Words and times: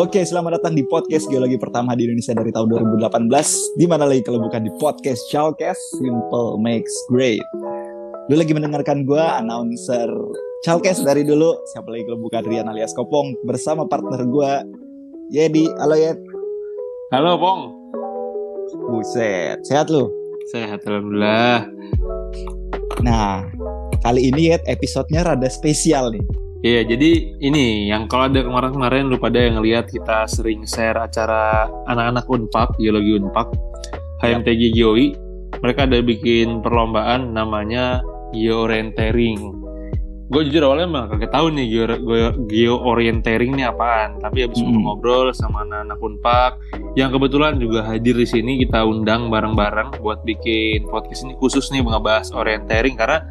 Oke, 0.00 0.24
selamat 0.24 0.56
datang 0.56 0.72
di 0.72 0.80
podcast 0.88 1.28
geologi 1.28 1.60
pertama 1.60 1.92
di 1.92 2.08
Indonesia 2.08 2.32
dari 2.32 2.48
tahun 2.48 2.72
2018. 2.72 3.76
Di 3.76 3.84
mana 3.84 4.08
lagi 4.08 4.24
kalau 4.24 4.40
bukan 4.40 4.64
di 4.64 4.72
podcast 4.80 5.20
Chalkes 5.28 5.76
Simple 6.00 6.56
Makes 6.56 6.88
Great. 7.12 7.44
Lu 8.32 8.40
lagi 8.40 8.56
mendengarkan 8.56 9.04
gue, 9.04 9.20
announcer 9.20 10.08
Chalkes 10.64 11.04
dari 11.04 11.20
dulu. 11.20 11.52
Siapa 11.76 11.92
lagi 11.92 12.08
kalau 12.08 12.16
bukan 12.16 12.48
Rian 12.48 12.72
alias 12.72 12.96
Kopong 12.96 13.44
bersama 13.44 13.84
partner 13.84 14.24
gue, 14.24 14.52
Yedi. 15.36 15.68
Halo 15.76 16.00
Yed. 16.00 16.16
Halo 17.12 17.36
Pong. 17.36 17.60
Buset, 18.88 19.60
sehat 19.68 19.92
lu? 19.92 20.08
Sehat 20.48 20.80
alhamdulillah. 20.88 21.68
Nah, 23.04 23.44
kali 24.00 24.32
ini 24.32 24.48
Yed 24.48 24.64
episodenya 24.64 25.28
rada 25.28 25.52
spesial 25.52 26.08
nih. 26.08 26.24
Iya, 26.60 26.84
jadi 26.84 27.40
ini 27.40 27.88
yang 27.88 28.04
kalau 28.04 28.28
ada 28.28 28.44
kemarin-kemarin 28.44 29.08
lu 29.08 29.16
pada 29.16 29.40
yang 29.40 29.56
ngelihat 29.56 29.88
kita 29.88 30.28
sering 30.28 30.68
share 30.68 31.00
acara 31.00 31.64
anak-anak 31.88 32.28
Unpak, 32.28 32.76
geologi 32.76 33.16
Unpak, 33.16 33.48
HMTG 34.20 34.76
Geoi. 34.76 35.16
Mereka 35.56 35.88
ada 35.88 36.04
bikin 36.04 36.60
perlombaan 36.60 37.32
namanya 37.32 38.04
Geoorientering. 38.36 39.56
Gue 40.30 40.46
jujur 40.46 40.62
awalnya 40.62 40.86
emang 40.86 41.06
kaget 41.10 41.32
tahu 41.34 41.46
nih 41.50 41.66
geo, 41.66 41.84
geo, 42.06 42.30
geoorientering 42.46 43.50
ini 43.56 43.66
apaan. 43.66 44.20
Tapi 44.22 44.46
habis 44.46 44.62
Mm-mm. 44.62 44.86
ngobrol 44.86 45.34
sama 45.34 45.66
anak-anak 45.66 45.98
Unpak, 45.98 46.52
yang 46.94 47.10
kebetulan 47.10 47.58
juga 47.58 47.82
hadir 47.88 48.14
di 48.14 48.28
sini 48.28 48.60
kita 48.62 48.84
undang 48.86 49.32
bareng-bareng 49.32 49.98
buat 49.98 50.22
bikin 50.22 50.86
podcast 50.86 51.26
ini 51.26 51.34
khusus 51.40 51.72
nih 51.74 51.82
ngebahas 51.82 52.30
orientering 52.30 52.94
karena 52.94 53.26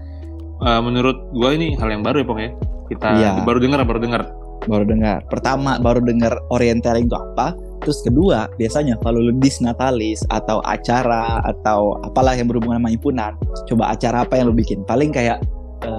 uh, 0.59 0.81
menurut 0.83 1.31
gue 1.31 1.49
ini 1.55 1.79
hal 1.79 1.87
yang 1.87 2.03
baru 2.03 2.19
ya 2.19 2.27
Pong 2.27 2.41
ya. 2.43 2.51
Kita 2.89 3.07
Iya. 3.15 3.31
baru 3.45 3.61
dengar 3.61 3.85
baru 3.85 3.99
dengar. 4.01 4.21
Baru 4.67 4.83
dengar. 4.83 5.23
Pertama, 5.31 5.79
baru 5.79 6.03
dengar 6.03 6.35
orientering 6.51 7.07
itu 7.07 7.15
apa. 7.15 7.55
Terus 7.79 8.03
kedua, 8.03 8.51
biasanya 8.59 8.99
kalau 8.99 9.23
lu 9.23 9.31
disnatalis 9.39 10.19
atau 10.27 10.59
acara 10.67 11.39
atau 11.47 11.95
apalah 12.03 12.35
yang 12.35 12.51
berhubungan 12.51 12.83
sama 12.83 12.91
himpunan, 12.91 13.31
coba 13.71 13.95
acara 13.95 14.27
apa 14.27 14.35
yang 14.35 14.51
lu 14.51 14.55
bikin? 14.57 14.83
Paling 14.83 15.15
kayak 15.15 15.39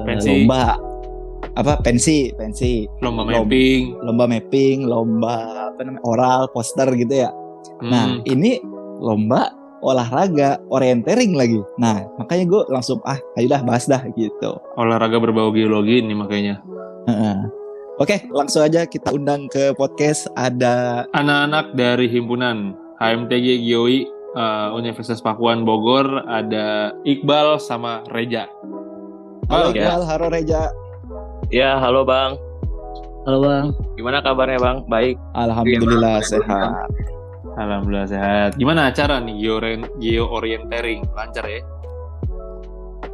Pensi. 0.04 0.28
lomba 0.44 0.76
apa 1.56 1.80
pensi, 1.80 2.30
pensi, 2.36 2.84
Lomba 3.00 3.24
Lom- 3.24 3.48
mapping. 3.48 3.96
lomba 4.04 4.24
mapping, 4.28 4.78
lomba 4.84 5.36
apa 5.72 5.80
namanya 5.80 6.04
oral, 6.04 6.40
poster 6.52 6.84
gitu 6.94 7.24
ya. 7.26 7.32
Nah, 7.80 8.20
Hmm. 8.20 8.28
ini 8.28 8.60
lomba 9.00 9.48
olahraga 9.80 10.60
orientering 10.68 11.36
lagi. 11.36 11.60
Nah, 11.80 12.04
makanya 12.20 12.44
gue 12.48 12.62
langsung 12.72 13.00
ah, 13.08 13.18
ayo 13.36 13.48
dah 13.48 13.62
bahas 13.64 13.88
dah 13.88 14.00
gitu. 14.16 14.56
olahraga 14.76 15.16
berbau 15.20 15.52
geologi 15.52 16.00
ini 16.00 16.12
makanya. 16.16 16.60
Heeh. 17.08 17.36
Oke, 18.00 18.24
langsung 18.32 18.64
aja 18.64 18.88
kita 18.88 19.12
undang 19.12 19.44
ke 19.52 19.76
podcast 19.76 20.24
ada 20.32 21.04
Anak-anak 21.12 21.76
dari 21.76 22.08
himpunan 22.08 22.72
HMTG 22.96 23.60
Gioi 23.60 24.08
uh, 24.40 24.72
Universitas 24.72 25.20
Pakuan 25.20 25.68
Bogor 25.68 26.24
ada 26.24 26.96
Iqbal 27.04 27.60
sama 27.60 28.00
Reja. 28.08 28.48
Halo 29.52 29.76
ya. 29.76 29.84
Iqbal, 29.84 30.02
halo 30.08 30.26
Reja. 30.32 30.72
Ya, 31.52 31.76
halo 31.76 32.08
Bang. 32.08 32.40
Halo 33.28 33.44
Bang. 33.44 33.66
Gimana 34.00 34.24
kabarnya 34.24 34.56
Bang? 34.56 34.88
Baik. 34.88 35.20
Alhamdulillah 35.36 36.24
Iya, 36.24 36.40
sehat. 36.40 36.88
Alhamdulillah 37.60 38.08
sehat. 38.08 38.50
Gimana 38.56 38.88
acara 38.88 39.20
nih 39.20 39.36
georen- 39.36 39.92
geoorientering? 40.00 41.04
Lancar 41.12 41.44
ya? 41.44 41.60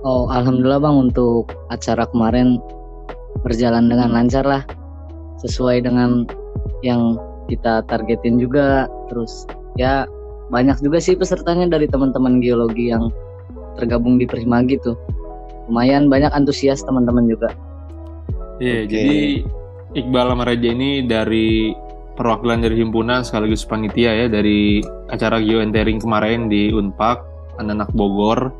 Oh, 0.06 0.30
alhamdulillah 0.30 0.78
Bang 0.78 1.10
untuk 1.10 1.50
acara 1.74 2.06
kemarin 2.06 2.62
berjalan 3.42 3.90
dengan 3.90 4.14
lancar 4.14 4.46
lah. 4.46 4.62
Sesuai 5.42 5.82
dengan 5.82 6.30
yang 6.86 7.18
kita 7.50 7.82
targetin 7.90 8.38
juga. 8.38 8.86
Terus 9.10 9.50
ya 9.74 10.06
banyak 10.54 10.78
juga 10.78 11.02
sih 11.02 11.18
pesertanya 11.18 11.66
dari 11.66 11.90
teman-teman 11.90 12.38
geologi 12.38 12.94
yang 12.94 13.10
tergabung 13.74 14.14
di 14.14 14.30
Prisma 14.30 14.62
gitu. 14.62 14.94
Lumayan 15.66 16.06
banyak 16.06 16.30
antusias 16.30 16.86
teman-teman 16.86 17.26
juga. 17.26 17.50
Iya, 18.62 18.86
Oke. 18.86 18.90
jadi 18.94 19.18
Iqbal 19.98 20.26
sama 20.30 20.44
Reja 20.46 20.70
ini 20.70 21.02
dari 21.02 21.74
perwakilan 22.16 22.64
dari 22.64 22.80
himpunan 22.80 23.22
sekaligus 23.22 23.68
panitia 23.68 24.10
ya 24.10 24.26
dari 24.26 24.80
acara 25.12 25.38
geoentering 25.38 26.00
kemarin 26.00 26.48
di 26.48 26.72
Unpak, 26.72 27.22
anak-anak 27.60 27.92
Bogor. 27.92 28.50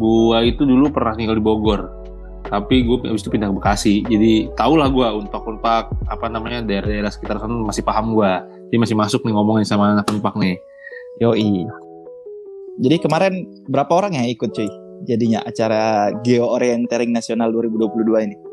Gua 0.00 0.40
itu 0.40 0.64
dulu 0.64 0.88
pernah 0.88 1.12
tinggal 1.12 1.36
di 1.36 1.44
Bogor, 1.44 1.92
tapi 2.48 2.80
gue 2.80 2.96
habis 3.04 3.20
itu 3.20 3.28
pindah 3.28 3.52
ke 3.52 3.56
Bekasi. 3.60 3.94
Jadi 4.08 4.48
tau 4.56 4.72
lah 4.80 4.88
gue 4.88 5.04
Unpak 5.04 5.44
Unpak 5.44 5.84
apa 6.08 6.26
namanya 6.32 6.64
daerah-daerah 6.64 7.12
sekitar 7.12 7.36
sana 7.36 7.52
masih 7.60 7.84
paham 7.84 8.16
gua. 8.16 8.40
Jadi 8.72 8.80
masih 8.80 8.96
masuk 8.96 9.20
nih 9.28 9.36
ngomongin 9.36 9.68
sama 9.68 9.92
anak 9.92 10.08
Unpak 10.08 10.32
nih. 10.40 10.56
Yoi. 11.20 11.68
Jadi 12.80 12.96
kemarin 13.04 13.44
berapa 13.68 13.92
orang 13.92 14.16
yang 14.16 14.26
ikut 14.32 14.48
cuy? 14.56 14.64
Jadinya 15.04 15.44
acara 15.44 16.08
Geo 16.24 16.48
Orientering 16.48 17.12
Nasional 17.12 17.52
2022 17.52 18.24
ini. 18.24 18.51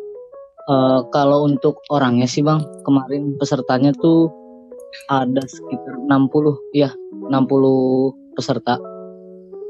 Eh, 0.69 1.02
kalau 1.09 1.50
untuk 1.50 1.81
orangnya 1.90 2.30
sih 2.30 2.46
Bang, 2.46 2.62
kemarin 2.85 3.34
pesertanya 3.41 3.90
tuh 3.97 4.30
ada 5.09 5.41
sekitar 5.41 5.97
60, 6.06 6.53
ya 6.78 6.94
60 7.09 8.13
peserta. 8.38 8.78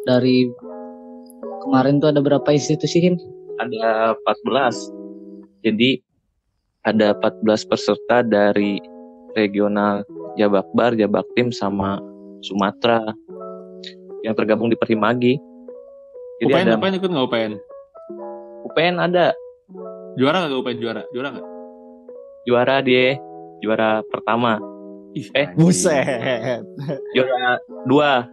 Dari 0.04 0.52
kemarin 1.64 2.04
tuh 2.04 2.12
ada 2.12 2.20
berapa 2.20 2.52
institusi 2.52 3.00
Hin? 3.00 3.16
Ada 3.64 4.20
14. 4.28 4.92
Jadi 5.64 6.04
ada 6.84 7.16
14 7.16 7.64
peserta 7.64 8.20
dari 8.20 8.84
regional 9.40 10.04
Jabakbar, 10.36 11.00
Jabaktim 11.00 11.56
sama 11.56 11.96
Sumatera 12.44 13.08
yang 14.28 14.36
tergabung 14.36 14.68
di 14.68 14.76
Perhimagi. 14.76 15.40
Jadi 16.44 16.52
UPN, 16.52 16.68
ada 16.68 16.76
UPN 16.76 16.94
ikut 17.00 17.10
nggak 17.12 17.26
UPN? 17.32 17.54
UPN 18.68 18.96
ada 19.00 19.32
Juara 20.16 20.36
nggak 20.42 20.56
UPN 20.56 20.78
juara? 20.80 21.02
Juara 21.12 21.28
nggak? 21.32 21.48
juara 22.48 22.82
dia, 22.82 23.20
juara 23.62 24.02
pertama, 24.10 24.58
Ih, 25.14 25.28
Eh. 25.36 25.48
Buset. 25.54 26.64
juara 27.14 27.60
dua 27.86 28.26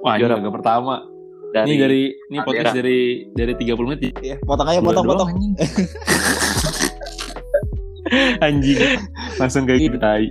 Wah, 0.00 0.14
juara- 0.16 0.38
juara 0.38 0.52
pertama. 0.52 0.94
dari, 1.46 1.66
ini 1.66 1.74
dari 1.76 2.02
ini 2.28 2.36
podcast 2.40 2.72
dari 2.72 2.98
dari 3.32 3.52
30 3.54 3.86
menit. 3.86 4.12
Ya, 4.20 4.36
potong 4.40 4.68
aja, 4.68 4.80
potong, 4.80 5.04
potong. 5.04 5.28
anjing. 5.32 5.52
anjing. 8.44 8.78
Langsung 9.36 9.64
kayak 9.64 9.80
gitu 9.82 9.96
tai. 9.96 10.28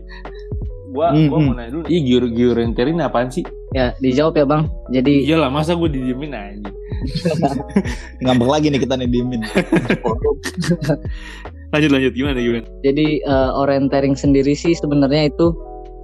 Gua 0.89 1.11
Hmm, 1.11 1.27
gua 1.27 1.37
hmm. 1.37 1.45
mau 1.45 1.53
nanya 1.53 1.71
dulu, 1.71 1.85
iya 1.89 1.99
giur 1.99 2.23
giurenterin 2.29 3.01
apaan 3.01 3.27
sih? 3.27 3.43
Ya, 3.75 3.91
dijawab 3.99 4.39
ya 4.39 4.45
Bang. 4.47 4.71
Jadi 4.87 5.27
Iyalah, 5.27 5.51
masa 5.51 5.75
gue 5.75 5.91
didiemin 5.91 6.31
aja. 6.31 6.71
Ngambek 8.23 8.47
lagi 8.47 8.71
nih 8.71 8.79
kita 8.79 8.95
nih 8.95 9.11
diemin. 9.11 9.43
Lanjut 11.75 11.91
lanjut 11.91 12.15
gimana 12.15 12.39
gimana? 12.39 12.63
jadi 12.87 13.19
eh, 13.19 13.51
orientering 13.51 14.15
sendiri 14.15 14.55
sih 14.55 14.71
sebenarnya 14.79 15.27
itu 15.27 15.51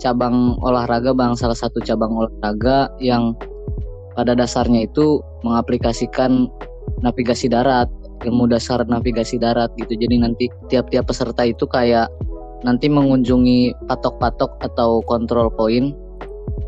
cabang 0.04 0.60
olahraga 0.60 1.16
Bang, 1.16 1.40
salah 1.40 1.56
satu 1.56 1.80
cabang 1.80 2.12
olahraga 2.12 2.92
yang 3.00 3.40
pada 4.20 4.36
dasarnya 4.36 4.84
itu 4.84 5.24
mengaplikasikan 5.48 6.52
navigasi 7.00 7.48
darat, 7.48 7.88
ilmu 8.28 8.51
dasar 8.51 8.84
navigasi 8.84 9.40
darat 9.40 9.72
gitu. 9.80 9.95
Jadi 9.95 10.19
nanti 10.19 10.51
tiap-tiap 10.68 11.07
peserta 11.07 11.48
itu 11.48 11.63
kayak 11.72 12.12
nanti 12.68 12.92
mengunjungi 12.92 13.72
patok-patok 13.88 14.60
atau 14.60 15.00
kontrol 15.07 15.48
point 15.56 15.95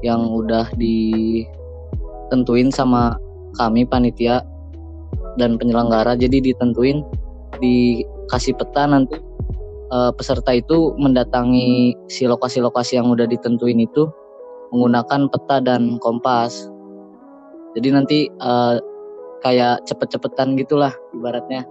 yang 0.03 0.27
udah 0.29 0.69
ditentuin 0.75 2.69
sama 2.69 3.17
kami 3.55 3.87
panitia 3.87 4.43
dan 5.39 5.55
penyelenggara. 5.57 6.13
Jadi 6.19 6.53
ditentuin 6.53 7.01
dikasih 7.57 8.53
peta 8.59 8.85
nanti 8.85 9.17
eh, 9.89 10.11
peserta 10.13 10.53
itu 10.53 10.93
mendatangi 10.99 11.95
si 12.11 12.27
lokasi-lokasi 12.27 12.99
yang 12.99 13.07
udah 13.09 13.25
ditentuin 13.25 13.79
itu 13.79 14.11
menggunakan 14.75 15.31
peta 15.31 15.63
dan 15.63 15.95
kompas. 16.03 16.67
Jadi 17.73 17.87
nanti 17.89 18.27
eh, 18.27 18.75
kayak 19.41 19.87
cepet-cepetan 19.87 20.59
gitulah 20.59 20.91
ibaratnya 21.15 21.63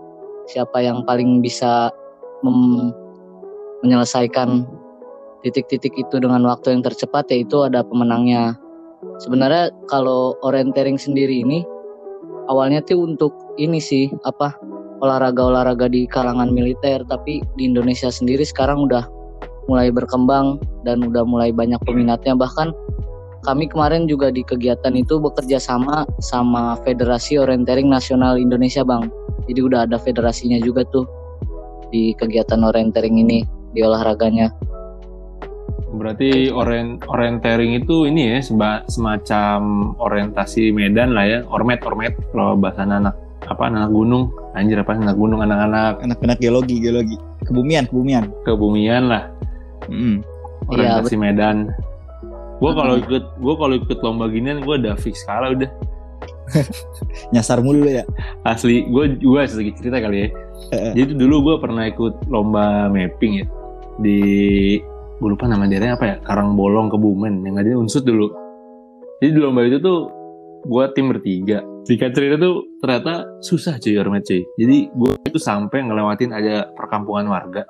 siapa 0.51 0.83
yang 0.83 1.07
paling 1.07 1.39
bisa 1.45 1.93
menyelesaikan 2.43 4.67
titik-titik 5.43 5.93
itu 5.99 6.17
dengan 6.19 6.43
waktu 6.47 6.75
yang 6.75 6.83
tercepat 6.83 7.31
yaitu 7.31 7.63
ada 7.63 7.83
pemenangnya. 7.83 8.57
Sebenarnya 9.19 9.75
kalau 9.91 10.39
orientering 10.47 10.97
sendiri 10.97 11.43
ini 11.43 11.67
awalnya 12.47 12.83
tuh 12.83 13.03
untuk 13.03 13.35
ini 13.59 13.83
sih 13.83 14.11
apa 14.23 14.55
olahraga-olahraga 15.03 15.91
di 15.91 16.07
kalangan 16.07 16.55
militer 16.55 17.03
tapi 17.11 17.43
di 17.59 17.63
Indonesia 17.67 18.11
sendiri 18.11 18.47
sekarang 18.47 18.87
udah 18.87 19.03
mulai 19.67 19.91
berkembang 19.91 20.63
dan 20.87 21.03
udah 21.03 21.27
mulai 21.27 21.51
banyak 21.51 21.79
peminatnya 21.83 22.39
bahkan 22.39 22.71
kami 23.43 23.67
kemarin 23.67 24.07
juga 24.07 24.31
di 24.31 24.47
kegiatan 24.47 24.95
itu 24.95 25.19
bekerja 25.19 25.59
sama 25.59 26.07
sama 26.23 26.79
Federasi 26.87 27.43
Orientering 27.43 27.91
Nasional 27.91 28.39
Indonesia 28.39 28.87
Bang 28.87 29.11
jadi 29.51 29.61
udah 29.67 29.91
ada 29.91 29.99
federasinya 29.99 30.63
juga 30.63 30.87
tuh 30.87 31.07
di 31.91 32.15
kegiatan 32.17 32.63
orientering 32.63 33.21
ini 33.21 33.45
di 33.75 33.81
olahraganya. 33.83 34.49
Berarti 35.93 36.49
orient 36.49 37.05
orientering 37.05 37.77
itu 37.77 38.05
ini 38.05 38.33
ya 38.33 38.39
seba- 38.41 38.85
semacam 38.87 39.59
orientasi 39.97 40.73
medan 40.73 41.13
lah 41.13 41.25
ya, 41.25 41.39
ormet 41.47 41.85
ormet 41.85 42.17
kalau 42.33 42.57
bahasa 42.57 42.83
anak 42.83 43.13
apa 43.43 43.69
anak 43.69 43.91
gunung, 43.91 44.33
anjir 44.53 44.79
apa 44.79 44.95
anak 44.95 45.15
gunung 45.15 45.41
anak-anak 45.41 46.01
Anak-anak 46.01 46.39
geologi, 46.39 46.79
geologi. 46.79 47.17
Kebumian, 47.43 47.85
kebumian. 47.85 48.25
kebumian 48.43 49.05
lah, 49.07 49.29
Mm. 49.85 50.23
Orientasi 50.65 51.15
medan. 51.15 51.75
Gue 52.57 52.71
kalau 52.71 52.95
ikut 52.97 53.25
gue 53.35 53.55
kalau 53.59 53.75
ikut 53.75 53.99
lomba 53.99 54.31
ginian 54.31 54.63
gue 54.63 54.79
udah 54.79 54.95
fix 54.95 55.27
kalah 55.27 55.51
udah 55.51 55.67
Nyasar 57.33 57.59
mulu 57.59 57.83
ya. 57.85 58.07
asli 58.43 58.85
gue 58.85 59.19
gue 59.19 59.41
sedikit 59.45 59.75
cerita 59.77 59.99
kali 59.99 60.19
ya. 60.23 60.29
Jadi 60.95 61.19
dulu 61.19 61.51
gue 61.51 61.57
pernah 61.59 61.85
ikut 61.85 62.29
lomba 62.29 62.87
mapping 62.87 63.43
ya 63.43 63.47
di 63.99 64.19
gue 65.23 65.31
lupa 65.39 65.47
nama 65.47 65.71
daerahnya 65.71 65.95
apa 65.95 66.05
ya 66.11 66.17
Karangbolong 66.27 66.91
Kebumen 66.91 67.47
yang 67.47 67.55
ada 67.63 67.79
unsut 67.79 68.03
dulu. 68.03 68.27
Jadi 69.23 69.31
di 69.31 69.39
lomba 69.39 69.63
itu 69.63 69.79
tuh 69.79 70.11
gue 70.67 70.85
tim 70.99 71.15
bertiga. 71.15 71.63
Singkat 71.87 72.11
cerita 72.11 72.35
tuh 72.43 72.67
ternyata 72.83 73.23
susah 73.39 73.79
cuy 73.79 73.95
Ormet 74.03 74.27
cuy. 74.27 74.43
Jadi 74.59 74.91
gue 74.91 75.13
itu 75.31 75.39
sampai 75.39 75.87
ngelewatin 75.87 76.35
ada 76.35 76.67
perkampungan 76.75 77.31
warga. 77.31 77.63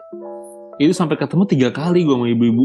Itu 0.81 0.97
sampai 0.97 1.21
ketemu 1.21 1.45
tiga 1.45 1.69
kali 1.69 2.09
gue 2.09 2.17
sama 2.17 2.33
ibu-ibu. 2.33 2.65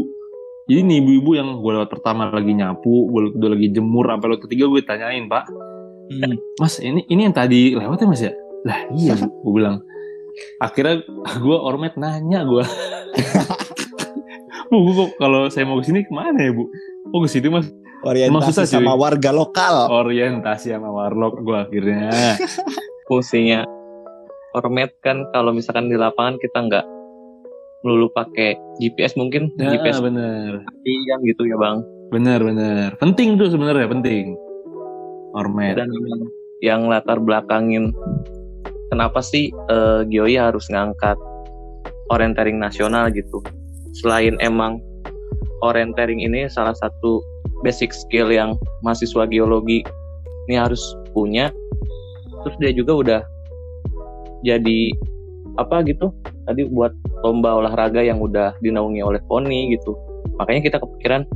Jadi 0.72 0.80
nih 0.84 0.96
ibu-ibu 1.04 1.30
yang 1.36 1.48
gue 1.60 1.72
lewat 1.80 1.88
pertama 1.92 2.28
lagi 2.32 2.52
nyapu, 2.52 3.08
gue 3.08 3.40
udah 3.40 3.50
lagi 3.56 3.72
jemur, 3.72 4.04
sampai 4.08 4.26
lewat 4.32 4.42
ketiga 4.48 4.64
gue 4.68 4.80
tanyain 4.84 5.24
pak, 5.24 5.48
Mm. 6.08 6.40
Mas 6.56 6.80
ini 6.80 7.04
ini 7.12 7.28
yang 7.28 7.36
tadi 7.36 7.76
lewat 7.76 8.00
ya 8.00 8.06
mas 8.08 8.22
ya? 8.24 8.32
Lah 8.64 8.80
iya 8.96 9.14
gue 9.44 9.52
bilang. 9.52 9.84
Akhirnya 10.62 11.04
gue 11.36 11.56
ormet 11.56 11.94
nanya 12.00 12.48
gue. 12.48 12.64
bu, 14.70 14.76
bu 14.84 14.90
kok 14.94 15.10
kalau 15.18 15.48
saya 15.48 15.64
mau 15.64 15.80
ke 15.80 15.88
sini 15.88 16.04
ke 16.04 16.12
mana 16.12 16.38
ya 16.38 16.52
bu? 16.52 16.68
Oh 17.12 17.20
ke 17.20 17.28
situ 17.28 17.48
mas. 17.48 17.68
Emang 17.98 18.14
Orientasi 18.38 18.54
susah, 18.54 18.64
cuy. 18.64 18.74
sama 18.78 18.92
warga 18.94 19.30
lokal. 19.34 19.74
Orientasi 19.90 20.70
sama 20.70 20.86
warlock 20.88 21.42
gue 21.42 21.58
akhirnya. 21.58 22.14
Fungsinya 23.10 23.66
Ormet 24.54 24.94
kan 25.02 25.26
kalau 25.34 25.50
misalkan 25.50 25.90
di 25.90 25.98
lapangan 25.98 26.38
kita 26.38 26.58
nggak 26.62 26.86
melulu 27.82 28.10
pakai 28.10 28.54
GPS 28.78 29.14
mungkin 29.14 29.50
Ya 29.54 29.70
GPS 29.70 29.98
bener, 29.98 30.62
kan 30.62 31.18
gitu 31.22 31.42
ya 31.46 31.56
bang. 31.58 31.78
bener 32.08 32.40
bener. 32.40 32.88
Penting 32.96 33.34
tuh 33.34 33.50
sebenarnya 33.50 33.90
penting. 33.90 34.38
Ormet. 35.34 35.74
Dan 35.76 35.90
yang, 35.92 36.22
yang 36.62 36.80
latar 36.86 37.18
belakangin 37.18 37.90
kenapa 38.88 39.20
sih 39.20 39.50
eh, 39.50 40.00
Gioi 40.06 40.38
harus 40.38 40.70
ngangkat 40.70 41.18
orientering 42.08 42.56
nasional 42.56 43.10
gitu. 43.10 43.42
Selain 43.98 44.38
emang 44.38 44.78
orientering 45.66 46.22
ini 46.22 46.46
salah 46.46 46.74
satu 46.78 47.18
basic 47.66 47.90
skill 47.90 48.30
yang 48.30 48.54
mahasiswa 48.86 49.26
geologi 49.26 49.82
ini 50.46 50.54
harus 50.54 50.80
punya. 51.10 51.50
Terus 52.46 52.56
dia 52.62 52.72
juga 52.72 52.92
udah 52.94 53.20
jadi 54.46 54.94
apa 55.58 55.82
gitu 55.82 56.14
tadi 56.46 56.70
buat 56.70 56.94
lomba 57.26 57.58
olahraga 57.58 57.98
yang 57.98 58.22
udah 58.22 58.54
dinaungi 58.62 59.02
oleh 59.02 59.18
PONI 59.26 59.74
gitu. 59.74 59.98
Makanya 60.38 60.62
kita 60.70 60.76
kepikiran 60.78 61.26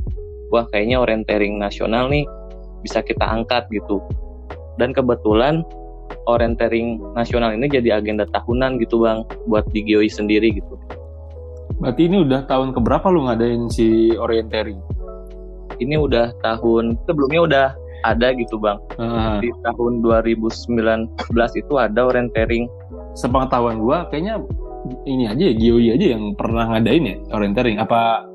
wah 0.55 0.63
kayaknya 0.71 1.03
orientering 1.03 1.59
nasional 1.59 2.07
nih 2.07 2.23
bisa 2.79 3.03
kita 3.03 3.27
angkat 3.27 3.67
gitu. 3.75 3.99
Dan 4.79 4.95
kebetulan 4.95 5.61
orientering 6.31 7.03
nasional 7.13 7.51
ini 7.51 7.67
jadi 7.67 7.99
agenda 7.99 8.23
tahunan 8.31 8.79
gitu 8.79 9.03
bang 9.03 9.27
buat 9.51 9.67
di 9.75 9.83
GOI 9.83 10.07
sendiri 10.07 10.55
gitu. 10.55 10.79
Berarti 11.77 12.01
ini 12.05 12.17
udah 12.21 12.45
tahun 12.45 12.71
keberapa 12.71 13.07
lu 13.09 13.25
ngadain 13.25 13.67
si 13.67 13.87
orientering? 14.13 14.77
Ini 15.77 15.95
udah 15.97 16.37
tahun 16.39 16.95
sebelumnya 17.03 17.41
udah 17.43 17.65
ada 18.03 18.27
gitu 18.35 18.59
bang. 18.59 18.77
Ah, 18.95 19.39
Di 19.39 19.49
tahun 19.63 20.03
2019 20.03 21.09
itu 21.55 21.73
ada 21.75 22.01
orientering. 22.03 22.67
sepengetahuan 23.13 23.77
gua 23.77 24.09
kayaknya 24.09 24.41
ini 25.05 25.29
aja 25.29 25.43
ya 25.45 25.53
GOI 25.53 25.93
aja 25.93 26.17
yang 26.17 26.33
pernah 26.33 26.65
ngadain 26.65 27.05
ya 27.05 27.15
orientering 27.29 27.77
apa 27.77 28.25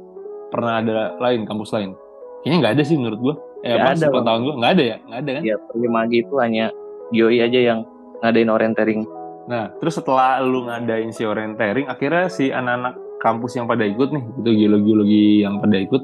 pernah 0.48 0.78
ada 0.78 1.18
lain 1.18 1.42
kampus 1.42 1.74
lain 1.74 1.98
kayaknya 2.40 2.58
nggak 2.62 2.74
ada 2.78 2.82
sih 2.86 2.94
menurut 2.94 3.18
gua 3.18 3.34
eh 3.60 3.74
Nggak 3.74 3.82
apa 3.82 3.90
ada, 3.90 3.98
sepengetahuan 3.98 4.40
gua 4.40 4.54
nggak 4.54 4.72
ada 4.72 4.82
ya 4.86 4.96
nggak 5.02 5.18
ada 5.18 5.30
kan 5.34 5.42
Ya 5.42 5.56
Perlimagi 5.58 6.16
itu 6.22 6.34
hanya 6.38 6.66
GOI 7.10 7.38
aja 7.42 7.60
yang 7.64 7.78
ngadain 8.22 8.48
orientering. 8.48 9.00
nah 9.44 9.64
terus 9.82 9.98
setelah 9.98 10.38
lu 10.40 10.70
ngadain 10.70 11.10
si 11.10 11.26
orientering 11.26 11.90
akhirnya 11.90 12.30
si 12.30 12.54
anak-anak 12.54 12.94
kampus 13.18 13.58
yang 13.58 13.66
pada 13.66 13.84
ikut 13.84 14.08
nih 14.14 14.24
itu 14.42 14.50
geologi-geologi 14.64 15.24
yang 15.42 15.58
pada 15.58 15.76
ikut 15.78 16.02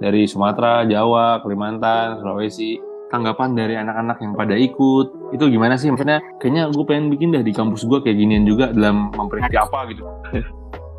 dari 0.00 0.28
Sumatera 0.28 0.84
Jawa 0.84 1.40
Kalimantan 1.40 2.20
Sulawesi 2.20 2.80
tanggapan 3.08 3.54
dari 3.54 3.78
anak-anak 3.78 4.18
yang 4.18 4.32
pada 4.34 4.54
ikut 4.58 5.06
itu 5.32 5.44
gimana 5.46 5.78
sih 5.78 5.88
maksudnya 5.92 6.18
kayaknya 6.42 6.68
gue 6.74 6.84
pengen 6.84 7.06
bikin 7.12 7.30
dah 7.30 7.42
di 7.44 7.54
kampus 7.54 7.86
gua 7.86 8.02
kayak 8.02 8.18
ginian 8.18 8.42
juga 8.42 8.74
dalam 8.74 9.14
memperingati 9.14 9.56
apa 9.56 9.78
gitu 9.94 10.02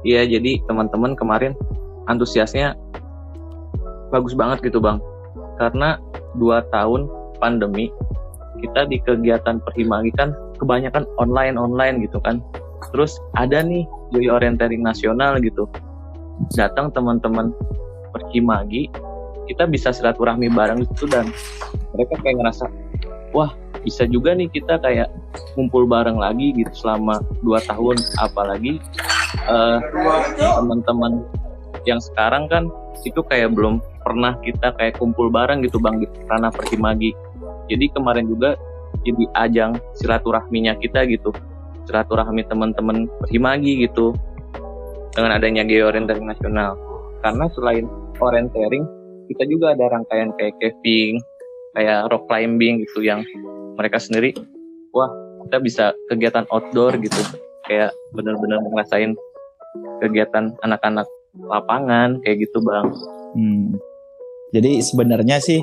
Iya 0.05 0.29
jadi 0.29 0.61
teman-teman 0.69 1.17
kemarin 1.17 1.57
antusiasnya 2.05 2.77
bagus 4.13 4.37
banget 4.37 4.61
gitu 4.61 4.77
bang. 4.77 5.01
Karena 5.57 5.97
dua 6.37 6.61
tahun 6.69 7.09
pandemi 7.41 7.89
kita 8.61 8.85
di 8.89 9.01
kegiatan 9.01 9.57
perhimagi 9.61 10.13
kan 10.13 10.37
kebanyakan 10.61 11.03
online 11.17 11.57
online 11.57 12.05
gitu 12.05 12.21
kan. 12.21 12.39
Terus 12.93 13.19
ada 13.35 13.61
nih 13.63 13.83
Joy 14.13 14.27
Orientering 14.31 14.83
Nasional 14.83 15.41
gitu. 15.41 15.67
Datang 16.53 16.93
teman-teman 16.93 17.51
perhimagi 18.13 18.89
kita 19.47 19.63
bisa 19.63 19.95
silaturahmi 19.95 20.51
bareng 20.51 20.83
itu 20.83 21.07
dan 21.07 21.31
mereka 21.95 22.19
kayak 22.19 22.35
ngerasa 22.43 22.67
wah 23.31 23.55
bisa 23.81 24.03
juga 24.03 24.35
nih 24.35 24.51
kita 24.51 24.75
kayak 24.83 25.07
kumpul 25.55 25.87
bareng 25.87 26.19
lagi 26.19 26.51
gitu 26.53 26.71
selama 26.85 27.23
dua 27.41 27.63
tahun. 27.65 27.97
Apalagi 28.21 28.79
eh, 29.47 29.79
teman-teman 30.37 31.23
yang 31.87 32.03
sekarang 32.03 32.51
kan 32.51 32.67
itu 33.07 33.23
kayak 33.23 33.55
belum 33.55 33.79
pernah 34.03 34.35
kita 34.43 34.75
kayak 34.75 34.99
kumpul 34.99 35.31
bareng 35.31 35.63
gitu 35.63 35.79
bang 35.79 36.03
di 36.03 36.07
ranah 36.27 36.51
perhimagi 36.51 37.15
jadi 37.71 37.91
kemarin 37.91 38.27
juga 38.27 38.55
jadi 39.03 39.23
ajang 39.47 39.71
silaturahminya 39.99 40.75
kita 40.79 41.07
gitu 41.07 41.31
silaturahmi 41.87 42.43
teman-teman 42.45 43.07
perhimagi 43.23 43.87
gitu 43.87 44.13
dengan 45.15 45.39
adanya 45.39 45.65
Geo 45.65 45.89
Orientering 45.89 46.27
Nasional. 46.27 46.77
Karena 47.25 47.49
selain 47.57 47.89
orientering 48.21 48.85
kita 49.27 49.43
juga 49.49 49.73
ada 49.73 49.89
rangkaian 49.91 50.31
kayak 50.37 50.55
caving 50.61 51.19
kayak 51.75 52.07
rock 52.09 52.25
climbing 52.29 52.85
gitu 52.85 53.05
yang 53.05 53.21
mereka 53.77 54.01
sendiri 54.01 54.33
wah 54.95 55.09
kita 55.47 55.57
bisa 55.63 55.85
kegiatan 56.11 56.45
outdoor 56.51 56.95
gitu. 56.99 57.21
Kayak 57.67 57.91
benar-benar 58.15 58.63
ngerasain 58.63 59.15
kegiatan 59.99 60.55
anak-anak 60.63 61.07
lapangan 61.35 62.19
kayak 62.23 62.47
gitu 62.47 62.63
bang. 62.63 62.87
Hmm. 63.35 63.67
Jadi 64.55 64.79
sebenarnya 64.79 65.37
sih 65.43 65.59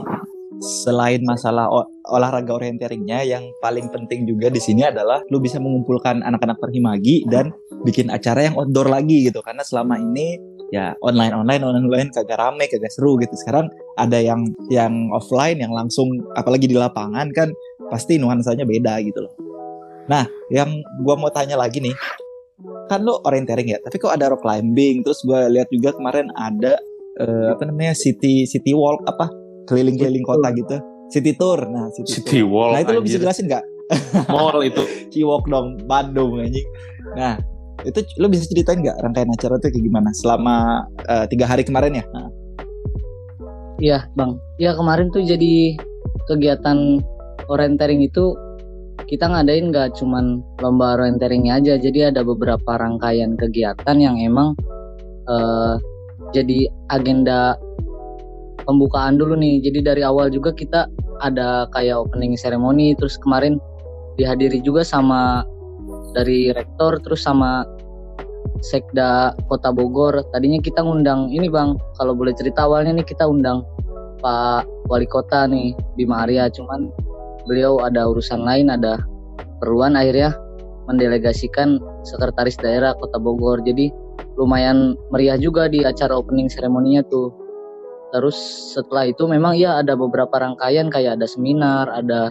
selain 0.60 1.22
masalah 1.24 1.66
olahraga 2.08 2.54
orienteringnya 2.54 3.24
yang 3.26 3.44
paling 3.58 3.88
penting 3.90 4.28
juga 4.28 4.52
di 4.52 4.60
sini 4.60 4.86
adalah 4.86 5.24
lu 5.32 5.40
bisa 5.40 5.58
mengumpulkan 5.58 6.20
anak-anak 6.22 6.60
perhimagi 6.60 7.24
dan 7.26 7.50
bikin 7.82 8.12
acara 8.12 8.46
yang 8.48 8.54
outdoor 8.58 8.88
lagi 8.88 9.28
gitu. 9.28 9.40
Karena 9.42 9.64
selama 9.64 9.98
ini 9.98 10.38
ya 10.72 10.96
online 11.04 11.34
online 11.36 11.62
online 11.64 11.84
online 11.88 12.10
kagak 12.12 12.38
rame 12.38 12.64
kagak 12.68 12.92
seru 12.92 13.16
gitu. 13.20 13.34
Sekarang 13.38 13.68
ada 13.98 14.18
yang 14.20 14.46
yang 14.70 15.10
offline 15.12 15.58
yang 15.60 15.72
langsung 15.72 16.08
apalagi 16.38 16.70
di 16.70 16.76
lapangan 16.76 17.30
kan 17.34 17.50
pasti 17.88 18.20
nuansanya 18.20 18.64
beda 18.64 19.00
gitu 19.04 19.24
loh. 19.24 19.34
Nah 20.08 20.28
yang 20.52 20.70
gua 21.02 21.16
mau 21.16 21.32
tanya 21.32 21.58
lagi 21.58 21.80
nih 21.80 21.94
kan 22.84 23.00
lu 23.00 23.16
orientering 23.24 23.64
ya 23.64 23.78
tapi 23.80 23.96
kok 23.96 24.12
ada 24.12 24.32
rock 24.32 24.44
climbing? 24.44 25.04
Terus 25.04 25.24
gua 25.24 25.48
lihat 25.48 25.68
juga 25.72 25.96
kemarin 25.96 26.28
ada 26.36 26.76
eh, 27.20 27.48
apa 27.52 27.62
namanya 27.68 27.96
city 27.96 28.44
city 28.44 28.72
walk 28.76 29.00
apa 29.08 29.43
keliling-keliling 29.68 30.24
kota 30.24 30.48
gitu. 30.54 30.76
City 31.12 31.32
tour. 31.36 31.60
Nah 31.68 31.88
city, 31.94 32.20
City 32.20 32.40
tour. 32.42 32.50
Wall 32.50 32.70
nah 32.76 32.80
itu 32.82 32.92
lo 32.92 33.02
bisa 33.04 33.18
jelasin 33.20 33.46
nggak? 33.48 33.64
Mall 34.32 34.60
itu. 34.64 34.82
Ciwok 35.12 35.46
dong 35.48 35.78
Bandung 35.84 36.40
anjing. 36.40 36.66
Nah 37.16 37.36
itu 37.84 38.00
lo 38.22 38.32
bisa 38.32 38.48
ceritain 38.48 38.80
nggak 38.80 38.96
rangkaian 39.02 39.28
acara 39.28 39.60
tuh 39.60 39.68
kayak 39.68 39.84
gimana 39.84 40.10
selama 40.16 40.86
eh, 41.04 41.26
tiga 41.28 41.44
hari 41.44 41.66
kemarin 41.66 42.00
ya? 42.00 42.04
Nah, 42.14 42.28
Iya 43.82 44.06
bang, 44.14 44.38
ya 44.62 44.70
kemarin 44.78 45.10
tuh 45.10 45.26
jadi 45.26 45.74
kegiatan 46.30 47.02
orientering 47.50 48.06
itu 48.06 48.38
kita 49.10 49.26
ngadain 49.26 49.74
nggak 49.74 49.98
cuman 49.98 50.38
lomba 50.62 50.94
orienteringnya 50.94 51.58
aja, 51.58 51.74
jadi 51.82 52.14
ada 52.14 52.22
beberapa 52.22 52.78
rangkaian 52.78 53.34
kegiatan 53.34 53.96
yang 53.98 54.14
emang 54.22 54.54
eh, 55.26 55.74
jadi 56.30 56.70
agenda 56.94 57.58
pembukaan 58.64 59.20
dulu 59.20 59.36
nih. 59.38 59.60
Jadi 59.62 59.84
dari 59.84 60.02
awal 60.02 60.32
juga 60.32 60.50
kita 60.52 60.88
ada 61.22 61.68
kayak 61.72 62.08
opening 62.08 62.34
ceremony, 62.34 62.96
terus 62.98 63.20
kemarin 63.20 63.60
dihadiri 64.18 64.58
juga 64.64 64.82
sama 64.82 65.44
dari 66.16 66.50
rektor, 66.50 66.98
terus 67.04 67.22
sama 67.22 67.64
Sekda 68.64 69.36
Kota 69.52 69.70
Bogor. 69.70 70.24
Tadinya 70.32 70.58
kita 70.58 70.80
ngundang 70.80 71.28
ini 71.28 71.52
bang, 71.52 71.76
kalau 72.00 72.16
boleh 72.16 72.32
cerita 72.32 72.64
awalnya 72.64 72.96
nih 72.96 73.06
kita 73.06 73.28
undang 73.28 73.60
Pak 74.24 74.64
Wali 74.88 75.04
Kota 75.04 75.44
nih 75.44 75.76
Bima 76.00 76.24
Arya, 76.24 76.48
cuman 76.48 76.88
beliau 77.44 77.84
ada 77.84 78.08
urusan 78.08 78.40
lain, 78.40 78.72
ada 78.72 78.96
perluan 79.60 80.00
akhirnya 80.00 80.32
mendelegasikan 80.88 81.76
sekretaris 82.04 82.56
daerah 82.56 82.96
Kota 82.96 83.20
Bogor. 83.20 83.60
Jadi 83.64 83.92
lumayan 84.40 84.96
meriah 85.12 85.36
juga 85.36 85.68
di 85.68 85.84
acara 85.84 86.16
opening 86.16 86.48
seremoninya 86.48 87.04
tuh. 87.06 87.43
Terus 88.14 88.38
setelah 88.78 89.10
itu 89.10 89.26
memang 89.26 89.58
ya 89.58 89.82
ada 89.82 89.98
beberapa 89.98 90.38
rangkaian 90.38 90.86
kayak 90.86 91.18
ada 91.18 91.26
seminar, 91.26 91.90
ada 91.90 92.30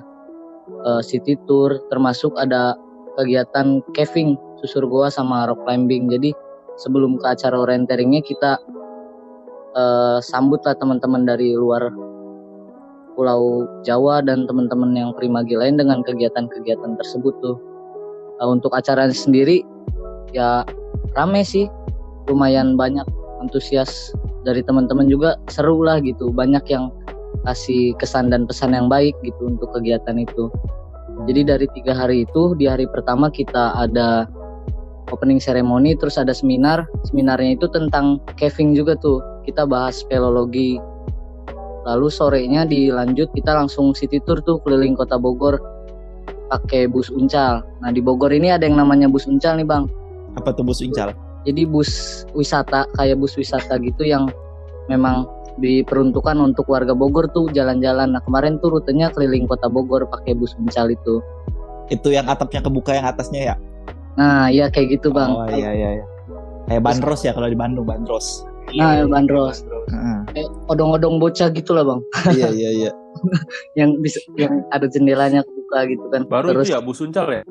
uh, 0.88 1.04
city 1.04 1.36
tour, 1.44 1.76
termasuk 1.92 2.32
ada 2.40 2.80
kegiatan 3.20 3.84
caving, 3.92 4.40
susur 4.64 4.88
goa 4.88 5.12
sama 5.12 5.44
rock 5.44 5.60
climbing. 5.68 6.08
Jadi 6.08 6.32
sebelum 6.80 7.20
ke 7.20 7.28
acara 7.28 7.60
orienteringnya 7.60 8.24
kita 8.24 8.64
uh, 9.76 10.24
sambutlah 10.24 10.72
teman-teman 10.80 11.28
dari 11.28 11.52
luar 11.52 11.92
Pulau 13.14 13.68
Jawa 13.86 14.26
dan 14.26 14.50
teman-teman 14.50 14.96
yang 14.96 15.12
primagi 15.14 15.54
lain 15.54 15.78
dengan 15.78 16.00
kegiatan-kegiatan 16.02 16.96
tersebut 16.96 17.36
tuh. 17.44 17.60
Uh, 18.40 18.56
untuk 18.56 18.72
acara 18.72 19.12
sendiri 19.12 19.68
ya 20.32 20.64
rame 21.20 21.44
sih, 21.44 21.68
lumayan 22.32 22.80
banyak 22.80 23.04
antusias 23.44 24.16
dari 24.44 24.62
teman-teman 24.62 25.08
juga 25.08 25.40
seru 25.48 25.82
lah 25.84 26.00
gitu. 26.04 26.30
Banyak 26.30 26.64
yang 26.70 26.92
kasih 27.44 27.96
kesan 28.00 28.32
dan 28.32 28.48
pesan 28.48 28.72
yang 28.76 28.88
baik 28.88 29.16
gitu 29.24 29.50
untuk 29.50 29.72
kegiatan 29.76 30.16
itu. 30.20 30.48
Jadi 31.28 31.42
dari 31.48 31.68
tiga 31.76 31.96
hari 31.96 32.28
itu 32.28 32.56
di 32.56 32.68
hari 32.68 32.88
pertama 32.88 33.32
kita 33.32 33.76
ada 33.76 34.28
opening 35.12 35.40
ceremony 35.40 35.96
terus 35.96 36.20
ada 36.20 36.32
seminar. 36.32 36.88
Seminarnya 37.08 37.60
itu 37.60 37.68
tentang 37.72 38.20
caving 38.40 38.76
juga 38.76 38.96
tuh. 39.00 39.20
Kita 39.44 39.68
bahas 39.68 40.04
speleologi 40.04 40.80
lalu 41.84 42.08
sorenya 42.08 42.64
dilanjut 42.64 43.28
kita 43.36 43.52
langsung 43.52 43.92
city 43.92 44.24
tour 44.24 44.40
tuh 44.48 44.64
keliling 44.64 44.96
kota 44.96 45.20
Bogor 45.20 45.60
pakai 46.48 46.88
bus 46.88 47.12
uncal. 47.12 47.60
Nah 47.84 47.92
di 47.92 48.00
Bogor 48.00 48.32
ini 48.32 48.56
ada 48.56 48.64
yang 48.64 48.80
namanya 48.80 49.12
bus 49.12 49.28
uncal 49.28 49.60
nih 49.60 49.68
bang. 49.68 49.92
Apa 50.40 50.56
tuh 50.56 50.64
bus 50.64 50.80
uncal 50.80 51.12
jadi 51.44 51.68
bus 51.68 52.24
wisata 52.32 52.88
kayak 52.96 53.20
bus 53.20 53.36
wisata 53.36 53.76
gitu 53.80 54.08
yang 54.08 54.32
memang 54.88 55.28
diperuntukkan 55.62 56.38
untuk 56.42 56.66
warga 56.66 56.98
Bogor 56.98 57.30
tuh 57.30 57.50
jalan-jalan. 57.54 58.18
Nah 58.18 58.22
kemarin 58.26 58.58
tuh 58.58 58.74
rutenya 58.74 59.14
keliling 59.14 59.46
kota 59.46 59.70
Bogor 59.70 60.10
pakai 60.10 60.34
bus 60.34 60.58
bencal 60.58 60.90
itu. 60.90 61.22
Itu 61.92 62.10
yang 62.10 62.26
atapnya 62.26 62.64
kebuka 62.64 62.96
yang 62.98 63.06
atasnya 63.06 63.54
ya? 63.54 63.56
Nah 64.18 64.50
iya 64.50 64.70
kayak 64.72 65.00
gitu 65.00 65.14
bang. 65.14 65.30
Oh 65.30 65.46
iya 65.52 65.72
iya. 65.74 65.90
iya. 66.02 66.06
Kayak 66.64 66.82
bandros 66.88 67.22
ya 67.22 67.36
kalau 67.36 67.52
di 67.52 67.60
Bandung 67.60 67.86
bandros. 67.86 68.48
Nah 68.80 69.04
ya, 69.04 69.06
bandros. 69.06 69.68
Uh. 69.92 70.24
odong-odong 70.72 71.20
bocah 71.20 71.52
gitu 71.52 71.76
lah 71.76 71.84
bang. 71.84 72.00
iya 72.40 72.50
iya 72.50 72.70
iya. 72.72 72.92
yang 73.80 73.94
bisa 74.02 74.24
yang 74.40 74.64
ada 74.74 74.88
jendelanya 74.90 75.46
kebuka 75.46 75.80
gitu 75.92 76.06
kan. 76.10 76.22
Baru 76.32 76.56
Terus, 76.56 76.72
itu 76.72 76.74
ya 76.74 76.80
bus 76.82 77.04
uncal 77.04 77.28
ya? 77.30 77.44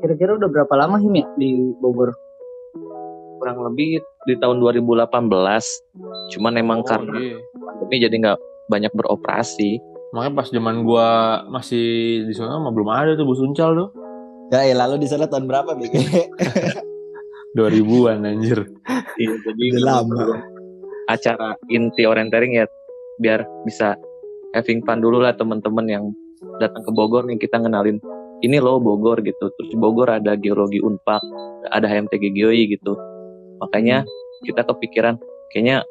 Kira-kira 0.00 0.40
udah 0.40 0.48
berapa 0.48 0.74
lama 0.80 0.96
Him 0.96 1.12
ya 1.12 1.26
di 1.36 1.76
Bogor? 1.82 2.14
Kurang 3.40 3.64
lebih 3.64 4.04
di 4.28 4.34
tahun 4.36 4.60
2018 4.60 5.08
cuman 6.36 6.52
emang 6.60 6.84
oh, 6.84 6.86
karena 6.86 7.16
iya. 7.16 7.36
pandemi 7.40 7.96
jadi 8.04 8.16
nggak 8.20 8.38
banyak 8.70 8.92
beroperasi. 8.94 9.82
Makanya 10.14 10.32
pas 10.38 10.48
zaman 10.50 10.86
gua 10.86 11.08
masih 11.50 12.22
di 12.26 12.34
sana 12.34 12.62
mah 12.62 12.70
belum 12.70 12.86
ada 12.86 13.18
tuh 13.18 13.26
bus 13.26 13.42
uncal 13.42 13.74
tuh. 13.74 13.88
Ya, 14.54 14.66
ya 14.66 14.74
lalu 14.78 15.02
di 15.02 15.08
sana 15.10 15.26
tahun 15.30 15.46
berapa 15.46 15.78
nih 15.78 15.90
2000-an 17.58 18.26
anjir. 18.26 18.66
Iya 19.18 19.34
jadi 19.42 19.64
lama. 19.82 20.46
acara 21.10 21.58
inti 21.66 22.06
orientering 22.06 22.54
ya 22.54 22.70
biar 23.18 23.42
bisa 23.66 23.98
having 24.54 24.78
fun 24.86 25.02
dulu 25.02 25.18
lah 25.18 25.34
teman-teman 25.34 25.82
yang 25.90 26.04
datang 26.62 26.86
ke 26.86 26.90
Bogor 26.94 27.26
nih 27.26 27.34
kita 27.34 27.58
ngenalin 27.58 27.98
ini 28.46 28.62
loh 28.62 28.78
Bogor 28.78 29.18
gitu. 29.22 29.50
Terus 29.54 29.68
di 29.70 29.78
Bogor 29.78 30.06
ada 30.06 30.38
geologi 30.38 30.78
unpak 30.78 31.22
ada 31.70 31.86
HMTG 31.90 32.30
Geoi 32.34 32.70
gitu 32.70 32.94
makanya 33.60 34.02
kita 34.44 34.64
kepikiran 34.64 35.20
kayaknya 35.52 35.84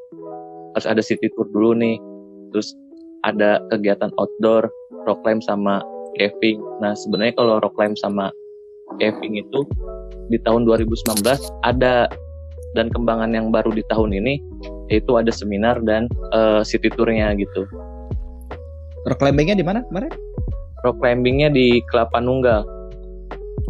harus 0.73 0.87
ada 0.87 1.01
city 1.03 1.29
tour 1.33 1.47
dulu 1.49 1.77
nih. 1.77 1.97
Terus 2.53 2.73
ada 3.27 3.61
kegiatan 3.69 4.09
outdoor 4.17 4.69
rock 5.05 5.19
climb 5.21 5.41
sama 5.43 5.83
caving. 6.17 6.57
Nah 6.81 6.97
sebenarnya 6.97 7.33
kalau 7.37 7.61
rock 7.61 7.75
climb 7.77 7.93
sama 7.99 8.33
caving 8.97 9.37
itu 9.37 9.65
di 10.33 10.37
tahun 10.45 10.65
2019 10.65 11.25
ada. 11.65 12.09
Dan 12.77 12.85
kembangan 12.93 13.33
yang 13.33 13.49
baru 13.49 13.73
di 13.73 13.81
tahun 13.89 14.13
ini 14.13 14.37
yaitu 14.93 15.17
ada 15.17 15.33
seminar 15.33 15.81
dan 15.81 16.05
uh, 16.37 16.61
city 16.61 16.85
tournya 16.93 17.33
gitu. 17.33 17.65
Rock 19.09 19.17
climbingnya 19.17 19.57
di 19.57 19.65
mana 19.65 19.81
kemarin? 19.89 20.13
Rock 20.85 21.01
climbingnya 21.01 21.49
di 21.49 21.81
Kelapa 21.89 22.21
Nunggal. 22.21 22.61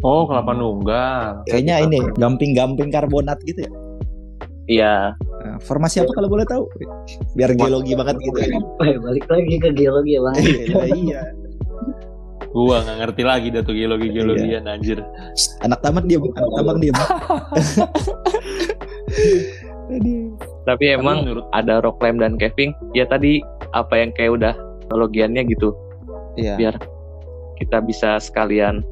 Oh 0.04 0.28
Kelapa 0.28 0.52
Nunggal. 0.52 1.48
Kayaknya 1.48 1.88
ini 1.88 2.00
gamping-gamping 2.20 2.92
karbonat 2.92 3.40
gitu 3.48 3.64
ya 3.64 3.72
Iya. 4.70 5.18
Nah, 5.18 5.58
formasi 5.66 6.06
apa 6.06 6.14
kalau 6.14 6.30
boleh 6.30 6.46
tahu? 6.46 6.70
Biar 7.34 7.58
geologi 7.58 7.98
banget 7.98 8.22
gitu 8.22 8.38
ya. 8.38 8.54
balik 9.02 9.26
lagi 9.26 9.56
ke 9.58 9.70
geologi 9.74 10.14
ya 10.14 10.22
bang. 10.22 10.36
iya. 10.46 10.86
iya. 10.94 11.22
Gua 12.50 12.82
nggak 12.86 12.98
ngerti 13.02 13.24
lagi 13.26 13.48
dah 13.54 13.62
tuh 13.66 13.74
geologi 13.74 14.14
geologian 14.14 14.70
iya. 14.70 14.78
anjir. 14.78 15.02
Anak 15.66 15.82
tamat 15.82 16.06
dia, 16.06 16.22
anak 16.22 16.52
tamat 16.54 16.78
dia. 16.78 16.94
Tapi 20.70 20.86
emang 20.94 21.26
menurut 21.26 21.50
ada 21.50 21.82
rock 21.82 21.98
climb 21.98 22.22
dan 22.22 22.38
caving, 22.38 22.78
ya 22.94 23.10
tadi 23.10 23.42
apa 23.74 23.98
yang 23.98 24.14
kayak 24.14 24.38
udah 24.38 24.54
teknologiannya 24.86 25.50
gitu. 25.50 25.74
Iya. 26.38 26.62
Biar 26.62 26.76
kita 27.58 27.82
bisa 27.82 28.22
sekalian 28.22 28.86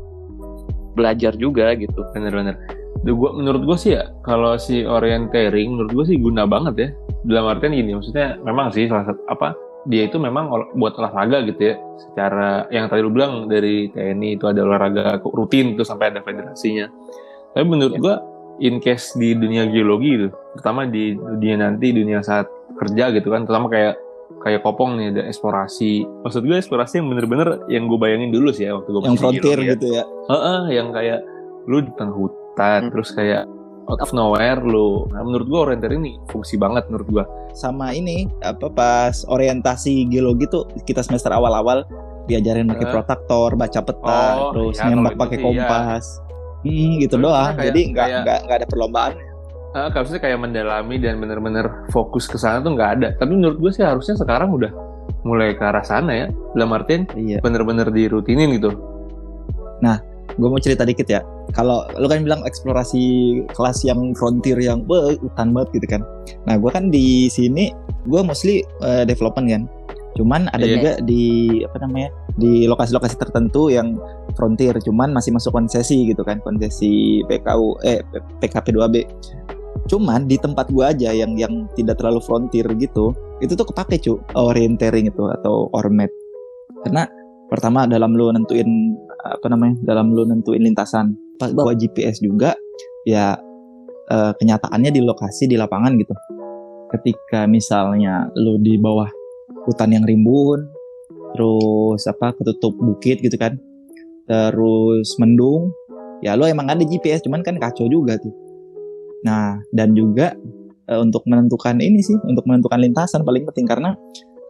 belajar 0.97 1.37
juga 1.37 1.77
gitu. 1.77 2.01
Bener-bener 2.17 2.57
gua 3.03 3.29
menurut 3.35 3.61
gue 3.67 3.77
sih 3.77 3.91
ya 3.93 4.09
kalau 4.25 4.57
si 4.57 4.81
orienteering 4.81 5.77
menurut 5.77 5.91
gue 5.93 6.05
sih 6.13 6.17
guna 6.17 6.49
banget 6.49 6.75
ya. 6.77 6.89
Dalam 7.27 7.51
artian 7.51 7.75
gini 7.75 7.97
maksudnya 7.97 8.39
memang 8.41 8.71
sih 8.71 8.87
salah 8.87 9.05
satu 9.11 9.21
apa 9.27 9.53
dia 9.87 10.03
itu 10.09 10.19
memang 10.19 10.51
buat 10.75 10.93
olahraga 10.99 11.45
gitu 11.47 11.73
ya. 11.73 11.75
Secara 11.97 12.67
yang 12.73 12.91
tadi 12.91 13.01
lu 13.03 13.11
bilang 13.11 13.47
dari 13.47 13.87
TNI 13.91 14.35
itu 14.35 14.45
ada 14.47 14.61
olahraga 14.63 15.19
rutin 15.23 15.75
itu 15.75 15.83
sampai 15.87 16.11
ada 16.11 16.19
federasinya. 16.23 16.91
Tapi 17.55 17.65
menurut 17.65 17.95
ya. 17.95 18.01
gue 18.03 18.15
in 18.67 18.81
case 18.81 19.13
di 19.15 19.37
dunia 19.37 19.69
geologi 19.69 20.17
itu 20.17 20.27
pertama 20.57 20.89
di 20.89 21.13
dunia 21.13 21.69
nanti 21.69 21.93
dunia 21.93 22.25
saat 22.25 22.49
kerja 22.77 23.13
gitu 23.13 23.29
kan 23.29 23.45
terutama 23.45 23.69
kayak 23.69 23.95
kayak 24.43 24.61
kopong 24.61 24.99
nih 24.99 25.15
ada 25.15 25.23
eksplorasi. 25.31 26.03
Maksud 26.25 26.43
gue 26.43 26.57
eksplorasi 26.59 26.99
yang 27.01 27.07
bener-bener 27.09 27.47
yang 27.71 27.83
gue 27.87 27.99
bayangin 27.99 28.29
dulu 28.33 28.51
sih 28.51 28.67
ya 28.67 28.75
waktu 28.75 28.89
gue 28.91 29.01
yang 29.07 29.17
frontier 29.17 29.59
ya. 29.63 29.67
gitu 29.75 29.87
ya. 29.97 30.03
Heeh, 30.29 30.61
yang 30.75 30.91
kayak 30.91 31.19
lu 31.67 31.83
di 31.83 31.91
tengah 31.95 32.15
hutan 32.15 32.46
hutan 32.57 32.89
hmm. 32.89 32.91
terus 32.97 33.13
kayak 33.13 33.45
out 33.87 34.01
of 34.01 34.09
nowhere 34.17 34.57
lu 34.57 35.05
nah, 35.13 35.21
menurut 35.21 35.45
gua 35.45 35.59
orienter 35.69 35.93
ini 35.93 36.17
fungsi 36.33 36.57
banget 36.57 36.89
menurut 36.89 37.07
gua 37.07 37.23
sama 37.53 37.93
ini 37.93 38.25
apa 38.41 38.67
pas 38.73 39.21
orientasi 39.29 40.09
geologi 40.09 40.49
tuh 40.49 40.65
kita 40.89 41.05
semester 41.05 41.29
awal-awal 41.29 41.85
diajarin 42.25 42.65
pakai 42.67 42.87
uh. 42.89 42.91
protektor 42.91 43.49
baca 43.53 43.79
peta 43.85 44.25
oh, 44.35 44.51
terus 44.51 44.75
iya, 44.81 44.89
nembak 44.89 45.15
pakai 45.15 45.37
iya. 45.37 45.45
kompas 45.45 46.05
iya. 46.65 46.73
hmm, 46.73 46.93
gitu 47.05 47.15
terus 47.15 47.25
doang 47.29 47.53
kayak, 47.55 47.65
jadi 47.71 47.81
nggak 47.93 48.07
nggak 48.25 48.39
nggak 48.49 48.57
ada 48.57 48.67
perlombaan 48.67 49.13
uh, 49.77 49.89
harusnya 49.93 50.19
kayak 50.19 50.39
mendalami 50.41 50.95
dan 50.99 51.21
bener-bener 51.21 51.87
fokus 51.93 52.25
ke 52.27 52.35
sana 52.35 52.59
tuh 52.59 52.75
nggak 52.75 52.89
ada 52.99 53.07
tapi 53.15 53.31
menurut 53.37 53.61
gue 53.61 53.71
sih 53.71 53.85
harusnya 53.85 54.19
sekarang 54.19 54.51
udah 54.51 54.73
mulai 55.23 55.55
ke 55.55 55.63
arah 55.63 55.85
sana 55.87 56.11
ya 56.11 56.27
dalam 56.51 56.75
artian 56.75 57.07
iya. 57.15 57.39
bener-bener 57.39 57.87
dirutinin 57.87 58.59
gitu 58.59 58.75
nah 59.79 60.03
gue 60.37 60.47
mau 60.47 60.61
cerita 60.61 60.85
dikit 60.85 61.07
ya. 61.09 61.21
Kalau 61.51 61.89
lu 61.97 62.05
kan 62.05 62.21
bilang 62.21 62.45
eksplorasi 62.45 63.03
kelas 63.51 63.81
yang 63.83 64.13
frontier 64.13 64.57
yang 64.61 64.85
be, 64.85 65.17
hutan 65.17 65.51
banget 65.51 65.81
gitu 65.81 65.87
kan. 65.97 66.01
Nah 66.45 66.55
gue 66.61 66.69
kan 66.69 66.93
di 66.93 67.27
sini 67.27 67.73
gue 68.05 68.21
mostly 68.21 68.61
uh, 68.85 69.03
development 69.03 69.49
kan. 69.49 69.63
Cuman 70.17 70.49
ada 70.53 70.65
yeah. 70.65 70.73
juga 70.77 70.91
di 71.05 71.25
apa 71.65 71.77
namanya 71.81 72.09
di 72.37 72.69
lokasi-lokasi 72.69 73.17
tertentu 73.17 73.73
yang 73.73 73.97
frontier 74.37 74.77
cuman 74.77 75.09
masih 75.09 75.33
masuk 75.33 75.49
konsesi 75.49 76.05
gitu 76.05 76.21
kan 76.21 76.37
konsesi 76.45 77.25
PKU 77.25 77.81
eh 77.81 78.05
PKP 78.37 78.77
2B 78.77 78.95
cuman 79.89 80.29
di 80.29 80.37
tempat 80.37 80.69
gue 80.69 80.85
aja 80.85 81.09
yang 81.09 81.33
yang 81.33 81.65
tidak 81.73 81.97
terlalu 81.97 82.21
frontier 82.21 82.69
gitu 82.77 83.17
itu 83.41 83.57
tuh 83.57 83.65
kepake 83.65 83.97
cu 83.97 84.21
orientering 84.37 85.09
itu 85.09 85.23
atau 85.41 85.73
ormet 85.73 86.13
karena 86.85 87.09
pertama 87.49 87.89
dalam 87.89 88.13
lu 88.13 88.29
nentuin 88.29 88.93
apa 89.23 89.47
namanya 89.49 89.75
dalam 89.83 90.13
lu 90.13 90.25
nentuin 90.25 90.61
lintasan 90.61 91.17
buat 91.37 91.77
GPS 91.77 92.21
juga 92.21 92.53
ya 93.05 93.37
uh, 94.09 94.33
kenyataannya 94.37 94.91
di 94.93 95.01
lokasi 95.01 95.49
di 95.49 95.55
lapangan 95.57 95.95
gitu. 95.97 96.13
Ketika 96.87 97.45
misalnya 97.49 98.31
lu 98.37 98.57
di 98.61 98.79
bawah 98.79 99.09
hutan 99.67 99.91
yang 99.91 100.07
rimbun 100.07 100.67
terus 101.35 102.07
apa 102.07 102.31
ketutup 102.39 102.71
bukit 102.79 103.19
gitu 103.19 103.35
kan 103.35 103.59
terus 104.27 105.15
mendung 105.19 105.75
ya 106.23 106.39
lu 106.39 106.47
emang 106.47 106.71
ada 106.71 106.81
GPS 106.83 107.23
cuman 107.23 107.43
kan 107.43 107.59
kacau 107.59 107.85
juga 107.87 108.17
tuh. 108.17 108.33
Nah, 109.25 109.59
dan 109.73 109.97
juga 109.97 110.33
uh, 110.89 110.99
untuk 111.01 111.25
menentukan 111.25 111.77
ini 111.81 111.99
sih, 112.01 112.17
untuk 112.25 112.45
menentukan 112.45 112.79
lintasan 112.79 113.21
paling 113.25 113.43
penting 113.49 113.65
karena 113.65 113.93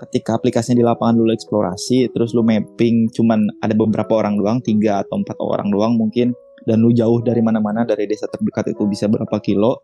ketika 0.06 0.38
aplikasinya 0.38 0.78
di 0.82 0.86
lapangan 0.86 1.18
dulu 1.18 1.32
eksplorasi, 1.34 2.14
terus 2.14 2.34
lu 2.38 2.46
mapping 2.46 3.10
cuman 3.14 3.50
ada 3.66 3.74
beberapa 3.74 4.22
orang 4.22 4.38
doang, 4.38 4.62
tiga 4.62 5.02
atau 5.02 5.22
empat 5.22 5.38
orang 5.42 5.74
doang 5.74 5.98
mungkin, 5.98 6.34
dan 6.70 6.84
lu 6.86 6.94
jauh 6.94 7.22
dari 7.24 7.42
mana-mana 7.42 7.88
dari 7.88 8.06
desa 8.06 8.30
terdekat 8.30 8.78
itu 8.78 8.84
bisa 8.86 9.10
berapa 9.10 9.38
kilo. 9.42 9.82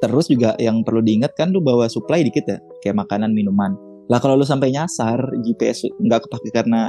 Terus 0.00 0.32
juga 0.32 0.56
yang 0.56 0.80
perlu 0.80 1.04
diingat 1.04 1.36
kan 1.36 1.52
lu 1.52 1.60
bawa 1.60 1.84
supply 1.90 2.24
dikit 2.24 2.44
ya, 2.48 2.58
kayak 2.80 3.04
makanan, 3.04 3.36
minuman. 3.36 3.76
Lah 4.08 4.16
kalau 4.18 4.40
lu 4.40 4.48
sampai 4.48 4.72
nyasar, 4.72 5.20
GPS 5.44 5.84
nggak 6.00 6.24
kepake 6.24 6.48
karena 6.50 6.88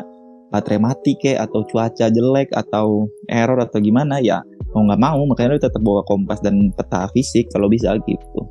baterai 0.52 0.84
mati 0.84 1.16
kayak 1.16 1.48
atau 1.48 1.64
cuaca 1.64 2.12
jelek 2.12 2.52
atau 2.52 3.08
error 3.32 3.56
atau 3.64 3.80
gimana 3.80 4.20
ya 4.20 4.44
mau 4.76 4.84
nggak 4.84 5.00
mau 5.00 5.24
makanya 5.24 5.56
lu 5.56 5.62
tetap 5.64 5.80
bawa 5.80 6.04
kompas 6.04 6.44
dan 6.44 6.76
peta 6.76 7.08
fisik 7.16 7.48
kalau 7.56 7.72
bisa 7.72 7.96
gitu 8.04 8.44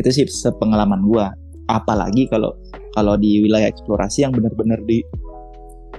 itu 0.00 0.08
sih 0.08 0.24
sepengalaman 0.24 1.04
gua 1.04 1.28
apalagi 1.70 2.28
kalau 2.28 2.52
kalau 2.94 3.18
di 3.18 3.42
wilayah 3.42 3.68
eksplorasi 3.68 4.26
yang 4.26 4.32
benar-benar 4.32 4.78
di 4.86 5.02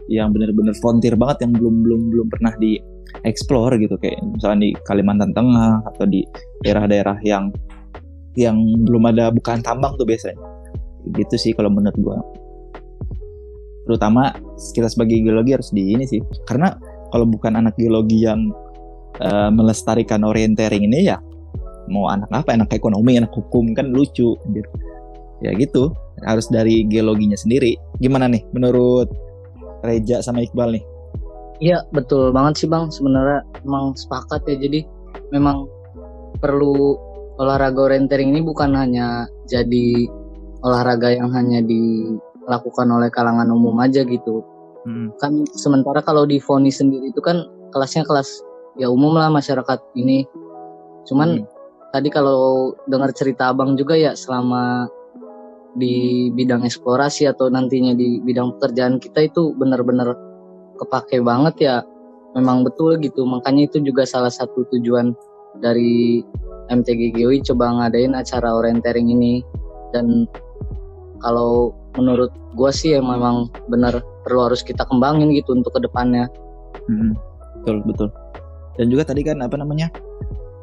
yang 0.08 0.30
benar-benar 0.30 0.78
frontier 0.78 1.18
banget 1.18 1.50
yang 1.50 1.54
belum 1.58 1.76
belum 1.82 2.02
belum 2.14 2.28
pernah 2.30 2.54
di 2.62 2.78
explore 3.26 3.78
gitu. 3.82 3.98
Kayak 3.98 4.22
misalnya 4.22 4.70
di 4.70 4.72
Kalimantan 4.86 5.32
Tengah 5.34 5.82
atau 5.94 6.06
di 6.06 6.22
daerah-daerah 6.62 7.18
yang 7.26 7.50
yang 8.36 8.60
belum 8.84 9.10
ada 9.16 9.32
bukan 9.32 9.64
tambang 9.64 9.96
tuh 9.96 10.06
biasanya. 10.06 10.38
Gitu 11.16 11.36
sih 11.38 11.52
kalau 11.56 11.72
menurut 11.72 11.96
gua. 12.02 12.18
Terutama 13.86 14.34
kita 14.74 14.90
sebagai 14.90 15.22
geologi 15.22 15.52
harus 15.54 15.70
di 15.74 15.94
ini 15.94 16.06
sih. 16.10 16.22
Karena 16.46 16.74
kalau 17.14 17.26
bukan 17.30 17.54
anak 17.58 17.78
geologi 17.78 18.26
yang 18.26 18.50
uh, 19.22 19.50
melestarikan 19.54 20.26
orientering 20.26 20.90
ini 20.90 21.10
ya 21.10 21.18
mau 21.90 22.10
anak 22.10 22.30
apa? 22.34 22.58
Anak 22.58 22.74
ekonomi 22.74 23.18
anak 23.18 23.34
hukum 23.34 23.74
kan 23.78 23.90
lucu 23.94 24.34
gitu. 24.38 24.70
Ya 25.44 25.52
gitu. 25.56 25.92
Harus 26.24 26.48
dari 26.48 26.88
geologinya 26.88 27.36
sendiri. 27.36 27.76
Gimana 28.00 28.32
nih 28.32 28.44
menurut 28.56 29.12
Reja 29.84 30.24
sama 30.24 30.44
Iqbal 30.44 30.80
nih? 30.80 30.84
Iya 31.64 31.84
betul 31.92 32.32
banget 32.36 32.64
sih 32.64 32.68
bang. 32.72 32.88
Sebenarnya 32.92 33.44
emang 33.64 33.96
sepakat 33.96 34.48
ya. 34.48 34.56
Jadi 34.60 34.88
memang 35.32 35.68
perlu 36.40 37.00
olahraga 37.36 37.92
orientering 37.92 38.32
ini 38.32 38.42
bukan 38.44 38.72
hanya 38.76 39.28
jadi 39.48 40.08
olahraga 40.64 41.12
yang 41.12 41.30
hanya 41.36 41.60
di 41.60 42.16
dilakukan 42.46 42.88
oleh 42.94 43.10
kalangan 43.10 43.50
umum 43.50 43.74
aja 43.82 44.06
gitu. 44.06 44.46
Hmm. 44.86 45.10
kan 45.18 45.42
sementara 45.58 45.98
kalau 46.06 46.30
di 46.30 46.38
Foni 46.38 46.70
sendiri 46.70 47.10
itu 47.10 47.18
kan 47.18 47.42
kelasnya 47.74 48.06
kelas 48.06 48.46
ya 48.78 48.86
umum 48.86 49.18
lah 49.18 49.34
masyarakat 49.34 49.82
ini. 49.98 50.30
Cuman 51.10 51.42
hmm. 51.42 51.46
tadi 51.90 52.14
kalau 52.14 52.78
dengar 52.86 53.10
cerita 53.18 53.50
abang 53.50 53.74
juga 53.74 53.98
ya 53.98 54.14
selama 54.14 54.86
di 55.76 56.28
bidang 56.32 56.64
eksplorasi 56.64 57.28
atau 57.28 57.52
nantinya 57.52 57.92
di 57.96 58.24
bidang 58.24 58.56
pekerjaan 58.58 58.98
kita 59.00 59.28
itu 59.28 59.52
benar-benar 59.60 60.16
kepake 60.80 61.20
banget 61.20 61.56
ya 61.60 61.76
memang 62.36 62.64
betul 62.64 62.96
gitu 63.00 63.24
makanya 63.28 63.68
itu 63.68 63.84
juga 63.84 64.08
salah 64.08 64.32
satu 64.32 64.68
tujuan 64.76 65.16
dari 65.60 66.24
MTG 66.72 67.16
GOI 67.16 67.44
coba 67.44 67.72
ngadain 67.72 68.16
acara 68.16 68.56
orientering 68.56 69.08
ini 69.12 69.44
dan 69.96 70.28
kalau 71.24 71.72
menurut 71.96 72.32
gue 72.56 72.72
sih 72.72 72.96
yang 72.96 73.08
memang 73.08 73.48
benar 73.72 74.04
perlu 74.28 74.52
harus 74.52 74.64
kita 74.64 74.84
kembangin 74.88 75.32
gitu 75.32 75.56
untuk 75.56 75.76
ke 75.76 75.82
depannya. 75.84 76.28
Hmm, 76.88 77.16
betul 77.62 77.82
betul. 77.88 78.08
Dan 78.76 78.92
juga 78.92 79.08
tadi 79.08 79.24
kan 79.24 79.40
apa 79.40 79.56
namanya? 79.56 79.88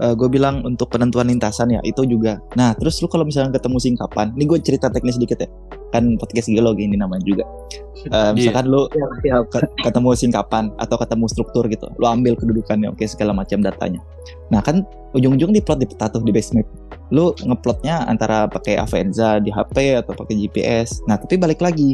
Uh, 0.03 0.11
eh, 0.11 0.15
gue 0.19 0.27
bilang 0.27 0.67
untuk 0.67 0.91
penentuan 0.91 1.31
lintasan 1.31 1.71
ya 1.71 1.79
itu 1.87 2.03
juga. 2.03 2.43
Nah 2.59 2.75
terus 2.75 2.99
lu 2.99 3.07
kalau 3.07 3.23
misalnya 3.23 3.55
ketemu 3.55 3.79
singkapan, 3.79 4.35
ini 4.35 4.45
gue 4.51 4.59
cerita 4.59 4.91
teknis 4.91 5.15
sedikit 5.15 5.47
ya. 5.47 5.49
Kan 5.95 6.19
podcast 6.19 6.51
geologi 6.51 6.91
ini 6.91 6.99
namanya 6.99 7.23
juga. 7.23 7.45
Uh, 8.11 8.35
misalkan 8.35 8.67
lu 8.67 8.91
siap, 8.91 9.47
siap. 9.55 9.71
ketemu 9.87 10.09
singkapan 10.19 10.65
atau 10.83 10.99
ketemu 10.99 11.25
struktur 11.31 11.65
gitu, 11.71 11.87
lu 12.03 12.07
ambil 12.11 12.35
kedudukannya, 12.35 12.91
oke 12.91 13.07
segala 13.07 13.31
macam 13.31 13.63
datanya. 13.63 14.03
Nah 14.51 14.59
kan 14.59 14.83
ujung-ujung 15.15 15.55
diplot 15.55 15.79
di 15.79 15.87
peta 15.87 16.11
tuh 16.11 16.25
di 16.25 16.35
base 16.35 16.51
map 16.57 16.67
lu 17.13 17.37
ngeplotnya 17.45 18.09
antara 18.09 18.49
pakai 18.49 18.81
Avanza 18.81 19.37
di 19.37 19.53
HP 19.53 20.01
atau 20.01 20.17
pakai 20.17 20.33
GPS. 20.33 21.05
Nah, 21.05 21.21
tapi 21.21 21.37
balik 21.37 21.61
lagi 21.61 21.93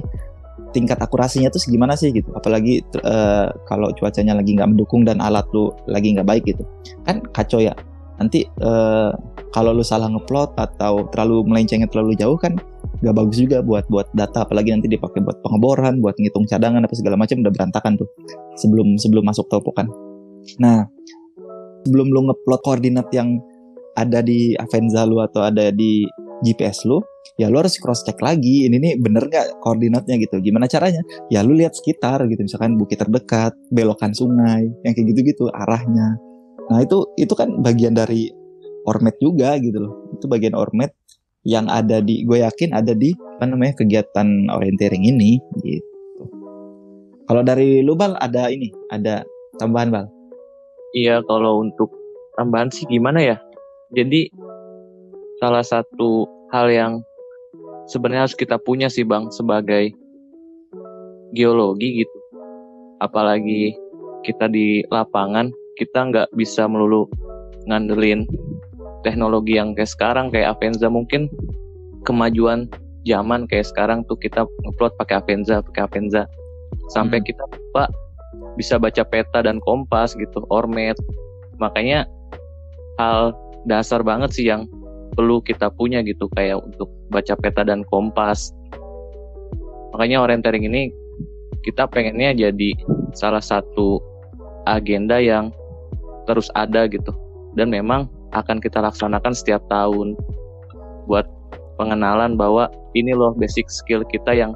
tingkat 0.71 1.01
akurasinya 1.03 1.51
tuh 1.51 1.59
segimana 1.59 1.99
sih 1.99 2.14
gitu. 2.14 2.31
Apalagi 2.38 2.87
uh, 3.03 3.51
kalau 3.66 3.90
cuacanya 3.99 4.38
lagi 4.38 4.55
nggak 4.55 4.71
mendukung 4.71 5.03
dan 5.03 5.18
alat 5.18 5.44
lu 5.51 5.75
lagi 5.90 6.14
nggak 6.14 6.29
baik 6.29 6.44
gitu. 6.47 6.62
Kan 7.03 7.18
kacau 7.35 7.59
ya. 7.59 7.75
Nanti 8.19 8.45
uh, 8.63 9.11
kalau 9.55 9.73
lu 9.73 9.87
salah 9.87 10.11
ngeplot 10.11 10.59
atau 10.59 11.07
terlalu 11.11 11.47
melencengnya 11.47 11.89
terlalu 11.89 12.19
jauh 12.19 12.37
kan 12.37 12.59
nggak 12.99 13.15
bagus 13.15 13.39
juga 13.39 13.63
buat 13.63 13.87
buat 13.87 14.11
data 14.11 14.43
apalagi 14.43 14.75
nanti 14.75 14.91
dipakai 14.91 15.23
buat 15.23 15.39
pengeboran, 15.41 16.03
buat 16.03 16.19
ngitung 16.19 16.51
cadangan 16.51 16.83
apa 16.83 16.95
segala 16.99 17.15
macam 17.15 17.39
udah 17.41 17.53
berantakan 17.55 17.95
tuh 17.95 18.09
sebelum 18.59 18.99
sebelum 18.99 19.23
masuk 19.23 19.47
topokan. 19.47 19.87
Nah, 20.59 20.83
sebelum 21.87 22.11
lu 22.11 22.27
ngeplot 22.27 22.61
koordinat 22.67 23.07
yang 23.15 23.39
ada 23.95 24.23
di 24.23 24.55
Avenza 24.59 25.07
lu 25.07 25.23
atau 25.23 25.47
ada 25.47 25.71
di 25.71 26.07
GPS 26.43 26.87
lu, 26.87 27.03
ya 27.35 27.51
lu 27.51 27.59
harus 27.59 27.75
cross 27.83 28.07
check 28.07 28.19
lagi 28.23 28.71
ini 28.71 28.79
nih 28.79 28.95
bener 28.99 29.27
nggak 29.27 29.59
koordinatnya 29.63 30.19
gitu. 30.23 30.39
Gimana 30.39 30.71
caranya? 30.71 31.03
Ya 31.31 31.43
lu 31.43 31.55
lihat 31.59 31.75
sekitar 31.75 32.23
gitu, 32.31 32.47
misalkan 32.47 32.79
bukit 32.79 33.03
terdekat, 33.03 33.55
belokan 33.75 34.15
sungai, 34.15 34.71
yang 34.87 34.93
kayak 34.95 35.07
gitu-gitu 35.15 35.51
arahnya. 35.51 36.19
Nah 36.69 36.85
itu 36.85 37.05
itu 37.17 37.33
kan 37.33 37.65
bagian 37.65 37.97
dari 37.97 38.29
ormet 38.85 39.17
juga 39.21 39.57
gitu 39.61 39.89
loh. 39.89 39.93
Itu 40.17 40.29
bagian 40.29 40.57
ormet 40.57 40.93
yang 41.49 41.69
ada 41.71 42.05
di, 42.05 42.25
gue 42.29 42.45
yakin 42.45 42.77
ada 42.77 42.93
di 42.93 43.15
apa 43.39 43.49
namanya 43.49 43.79
kegiatan 43.81 44.51
orienteering 44.53 45.07
ini 45.07 45.41
gitu. 45.65 46.25
Kalau 47.29 47.45
dari 47.45 47.85
lu 47.85 47.93
bal 47.93 48.17
ada 48.21 48.49
ini, 48.49 48.73
ada 48.89 49.25
tambahan 49.61 49.93
bal? 49.93 50.07
Iya 50.97 51.21
kalau 51.29 51.61
untuk 51.61 51.93
tambahan 52.37 52.73
sih 52.73 52.89
gimana 52.89 53.21
ya? 53.21 53.37
Jadi 53.93 54.33
salah 55.41 55.65
satu 55.65 56.25
hal 56.53 56.73
yang 56.73 56.93
sebenarnya 57.89 58.29
harus 58.29 58.37
kita 58.37 58.57
punya 58.61 58.89
sih 58.89 59.05
bang 59.05 59.29
sebagai 59.33 59.93
geologi 61.37 62.05
gitu. 62.05 62.19
Apalagi 62.99 63.77
kita 64.25 64.51
di 64.51 64.83
lapangan 64.89 65.53
kita 65.79 66.11
nggak 66.11 66.29
bisa 66.35 66.67
melulu 66.67 67.07
ngandelin 67.71 68.27
teknologi 69.07 69.57
yang 69.57 69.73
kayak 69.79 69.88
sekarang 69.88 70.29
kayak 70.35 70.59
Avenza 70.59 70.91
mungkin 70.91 71.31
kemajuan 72.03 72.67
zaman 73.07 73.47
kayak 73.47 73.71
sekarang 73.71 74.03
tuh 74.11 74.19
kita 74.19 74.43
ngupload 74.67 74.93
pakai 74.99 75.23
Avenza 75.23 75.62
pakai 75.62 75.87
Avenza 75.87 76.27
sampai 76.91 77.23
hmm. 77.23 77.27
kita 77.31 77.43
lupa 77.47 77.87
bisa 78.59 78.75
baca 78.77 79.07
peta 79.07 79.38
dan 79.41 79.62
kompas 79.62 80.19
gitu 80.19 80.43
ormet 80.51 80.99
makanya 81.62 82.05
hal 82.99 83.33
dasar 83.64 84.03
banget 84.03 84.35
sih 84.35 84.51
yang 84.51 84.67
perlu 85.14 85.43
kita 85.43 85.71
punya 85.75 86.03
gitu 86.07 86.31
kayak 86.35 86.62
untuk 86.62 86.87
baca 87.11 87.35
peta 87.35 87.67
dan 87.67 87.83
kompas. 87.91 88.55
Makanya 89.95 90.23
orientering 90.23 90.62
ini 90.69 90.95
kita 91.67 91.91
pengennya 91.91 92.38
jadi 92.38 92.71
salah 93.19 93.43
satu 93.43 93.99
agenda 94.69 95.19
yang 95.19 95.51
terus 96.29 96.53
ada 96.53 96.85
gitu 96.85 97.11
dan 97.57 97.73
memang 97.73 98.07
akan 98.37 98.61
kita 98.61 98.85
laksanakan 98.85 99.33
setiap 99.33 99.64
tahun 99.73 100.12
buat 101.09 101.25
pengenalan 101.81 102.37
bahwa 102.37 102.69
ini 102.93 103.17
loh 103.17 103.33
basic 103.33 103.73
skill 103.73 104.05
kita 104.05 104.37
yang 104.37 104.53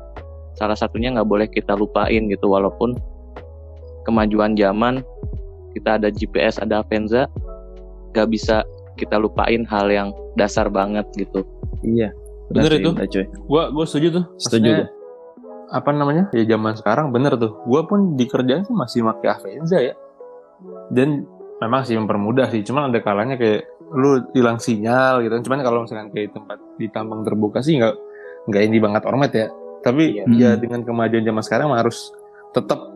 salah 0.61 0.77
satunya 0.77 1.09
nggak 1.17 1.25
boleh 1.25 1.49
kita 1.49 1.73
lupain 1.73 2.29
gitu 2.29 2.53
walaupun 2.53 2.93
kemajuan 4.05 4.53
zaman 4.53 5.01
kita 5.73 5.97
ada 5.97 6.13
GPS 6.13 6.61
ada 6.61 6.85
Avenza 6.85 7.25
nggak 8.13 8.29
bisa 8.29 8.61
kita 9.01 9.17
lupain 9.17 9.65
hal 9.65 9.89
yang 9.89 10.09
dasar 10.37 10.69
banget 10.69 11.09
gitu. 11.17 11.45
Iya. 11.81 12.13
Bener 12.53 12.73
itu. 12.77 12.91
Cuy. 12.93 13.25
Gua 13.49 13.73
gua 13.73 13.85
setuju 13.89 14.21
tuh. 14.21 14.25
Setuju 14.37 14.69
gua. 14.85 14.89
Apa 15.73 15.91
namanya? 15.97 16.29
Ya 16.37 16.45
zaman 16.45 16.77
sekarang 16.77 17.11
bener 17.11 17.41
tuh. 17.41 17.57
Gua 17.65 17.89
pun 17.89 18.15
di 18.15 18.29
kerjaan 18.29 18.69
sih 18.69 18.77
masih 18.77 19.09
pakai 19.09 19.29
Avenza 19.33 19.81
ya. 19.81 19.97
Dan 20.93 21.25
memang 21.63 21.87
sih 21.87 21.95
mempermudah 21.95 22.51
sih. 22.51 22.67
Cuman 22.67 22.91
ada 22.91 22.99
kalanya 22.99 23.39
kayak 23.39 23.71
lu 23.95 24.27
hilang 24.35 24.59
sinyal 24.59 25.23
gitu. 25.23 25.47
Cuman 25.47 25.63
kalau 25.63 25.87
misalkan 25.87 26.11
kayak 26.11 26.35
tempat 26.35 26.59
di 26.77 26.87
tambang 26.91 27.23
terbuka 27.23 27.63
sih 27.63 27.79
nggak 27.79 27.95
nggak 28.51 28.63
ini 28.67 28.79
banget 28.83 29.03
ormet 29.07 29.33
ya. 29.33 29.47
Tapi 29.83 30.23
iya. 30.23 30.25
ya 30.31 30.51
dengan 30.59 30.83
kemajuan 30.83 31.27
zaman 31.27 31.43
sekarang 31.43 31.71
harus 31.75 32.11
tetap 32.53 32.93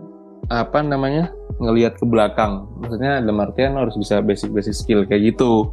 apa 0.46 0.78
namanya 0.78 1.34
ngelihat 1.58 1.98
ke 1.98 2.06
belakang 2.06 2.68
maksudnya 2.78 3.18
dalam 3.18 3.42
artian 3.42 3.74
harus 3.74 3.96
bisa 3.98 4.22
basic 4.22 4.52
basic 4.54 4.76
skill 4.76 5.02
kayak 5.02 5.34
gitu 5.34 5.72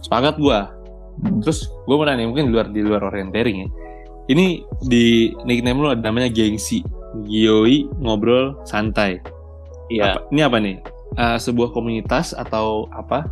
sepakat 0.00 0.40
gua 0.40 0.72
hmm. 1.20 1.44
terus 1.44 1.68
gua 1.84 2.00
mau 2.00 2.06
nanya 2.08 2.24
mungkin 2.24 2.48
di 2.48 2.52
luar 2.54 2.66
di 2.72 2.80
luar 2.80 3.02
orientering 3.12 3.66
ya 3.66 3.68
ini 4.32 4.64
di 4.84 5.34
nickname 5.44 5.80
lu 5.80 5.88
ada 5.92 6.00
namanya 6.00 6.32
gengsi 6.32 6.80
Gioi 7.28 7.88
ngobrol 8.00 8.56
santai 8.64 9.20
iya 9.92 10.16
ini 10.32 10.40
apa 10.40 10.56
nih 10.56 10.80
uh, 11.16 11.38
sebuah 11.40 11.72
komunitas 11.72 12.36
atau 12.36 12.90
apa 12.92 13.24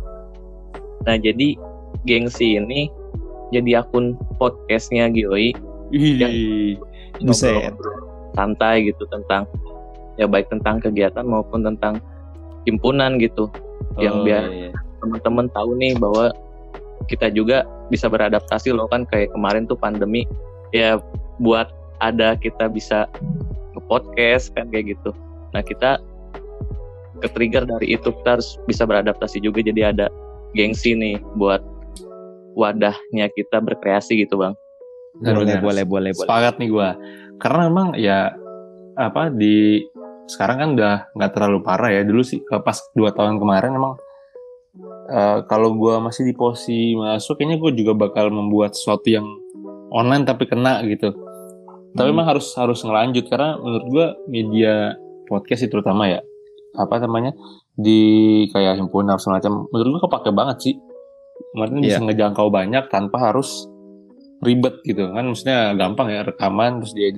Nah 1.05 1.15
jadi 1.15 1.55
gengsi 2.03 2.57
ini 2.57 2.89
jadi 3.53 3.83
akun 3.85 4.17
podcastnya 4.41 5.07
Gioi 5.11 5.55
Ih, 5.95 6.75
Buset. 7.23 7.71
ngobrol-ngobrol 7.71 8.07
santai 8.37 8.75
gitu 8.85 9.03
tentang 9.09 9.49
ya 10.21 10.29
baik 10.29 10.45
tentang 10.53 10.77
kegiatan 10.77 11.25
maupun 11.25 11.65
tentang 11.65 11.97
himpunan 12.69 13.17
gitu 13.17 13.49
yang 13.97 14.21
oh, 14.21 14.23
biar- 14.27 14.51
iya, 14.51 14.69
iya. 14.69 14.71
teman-teman 15.01 15.49
tahu 15.49 15.73
nih 15.81 15.97
bahwa 15.97 16.29
kita 17.09 17.33
juga 17.33 17.65
bisa 17.89 18.05
beradaptasi 18.11 18.75
loh 18.75 18.85
kan 18.91 19.07
kayak 19.09 19.33
kemarin 19.33 19.65
tuh 19.65 19.79
pandemi 19.79 20.27
ya 20.75 21.01
buat 21.41 21.71
ada 22.03 22.37
kita 22.37 22.69
bisa 22.69 23.09
ke 23.73 23.79
podcast 23.89 24.53
kan 24.53 24.69
kayak 24.69 24.97
gitu 24.97 25.15
nah 25.55 25.63
kita 25.63 25.97
ke 27.19 27.27
trigger 27.33 27.65
dari 27.65 27.97
itu 27.97 28.09
kita 28.11 28.37
harus 28.39 28.57
bisa 28.69 28.85
beradaptasi 28.85 29.41
juga 29.41 29.61
jadi 29.65 29.91
ada 29.93 30.07
gengsi 30.53 30.93
nih 30.95 31.17
buat 31.35 31.59
wadahnya 32.57 33.29
kita 33.37 33.61
berkreasi 33.61 34.25
gitu 34.25 34.41
bang 34.41 34.55
Boleh, 35.17 35.57
boleh, 35.57 35.81
boleh, 35.81 35.83
boleh. 35.85 36.11
Sepakat 36.13 36.61
nih 36.61 36.69
gua. 36.69 36.93
Karena 37.41 37.69
memang 37.69 37.97
ya 37.97 38.37
apa 38.97 39.33
di 39.33 39.81
sekarang 40.29 40.57
kan 40.61 40.69
udah 40.77 40.95
nggak 41.17 41.31
terlalu 41.33 41.59
parah 41.65 41.89
ya. 41.89 42.01
Dulu 42.05 42.21
sih 42.21 42.37
eh, 42.37 42.61
pas 42.61 42.77
dua 42.93 43.09
tahun 43.13 43.41
kemarin 43.41 43.81
emang 43.81 43.97
eh, 45.09 45.37
kalau 45.49 45.73
gua 45.73 45.97
masih 46.05 46.21
di 46.29 46.33
posisi 46.37 46.93
masuk 46.93 47.41
kayaknya 47.41 47.57
gue 47.57 47.71
juga 47.81 47.97
bakal 47.97 48.29
membuat 48.29 48.77
sesuatu 48.77 49.09
yang 49.09 49.25
online 49.89 50.21
tapi 50.27 50.45
kena 50.45 50.85
gitu. 50.85 51.13
Tapi 51.97 52.07
Hmm. 52.13 52.21
emang 52.21 52.27
harus 52.37 52.53
harus 52.53 52.85
ngelanjut 52.85 53.25
karena 53.25 53.57
menurut 53.57 53.85
gua 53.89 54.07
media 54.29 54.93
podcast 55.25 55.65
itu 55.65 55.73
terutama 55.73 56.05
ya 56.13 56.21
apa 56.77 57.01
namanya 57.01 57.33
di 57.73 57.99
kayak 58.49 58.77
himpunan 58.77 59.17
semacam 59.17 59.65
menurut 59.67 59.89
gua 59.97 60.01
kepake 60.05 60.29
banget 60.31 60.57
sih. 60.61 60.75
Kemarin 61.53 61.81
bisa 61.81 61.97
Iya. 61.97 62.05
ngejangkau 62.05 62.47
banyak 62.49 62.83
tanpa 62.87 63.17
harus 63.19 63.65
ribet 64.39 64.77
gitu 64.83 65.09
kan 65.09 65.25
maksudnya 65.25 65.73
gampang 65.73 66.09
ya 66.09 66.21
rekaman 66.21 66.77
terus 66.77 66.93
dia 66.93 67.09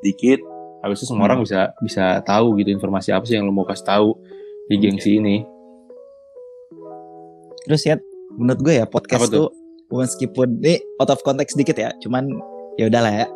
dikit 0.00 0.42
habis 0.78 0.98
itu 0.98 1.06
semua 1.06 1.26
Hmm. 1.26 1.30
orang 1.30 1.40
bisa 1.42 1.60
bisa 1.78 2.04
tahu 2.22 2.58
gitu 2.58 2.70
informasi 2.70 3.10
apa 3.10 3.22
sih 3.22 3.34
yang 3.34 3.46
lo 3.46 3.54
mau 3.54 3.62
kasih 3.62 3.86
tahu 3.86 4.08
di 4.66 4.74
gengsi 4.76 5.18
ini 5.18 5.46
Terus 7.62 7.82
ya, 7.84 7.94
menurut 8.32 8.60
gue 8.60 8.74
ya 8.74 8.86
podcast 8.86 9.28
Apa 9.28 9.30
tuh? 9.30 9.46
tuh 9.50 9.50
meskipun 9.92 10.48
ini 10.58 10.80
out 10.96 11.10
of 11.10 11.20
context 11.20 11.52
dikit 11.54 11.76
ya, 11.76 11.92
cuman 12.00 12.24
ya 12.74 12.88
udahlah 12.88 13.12
ya. 13.12 13.26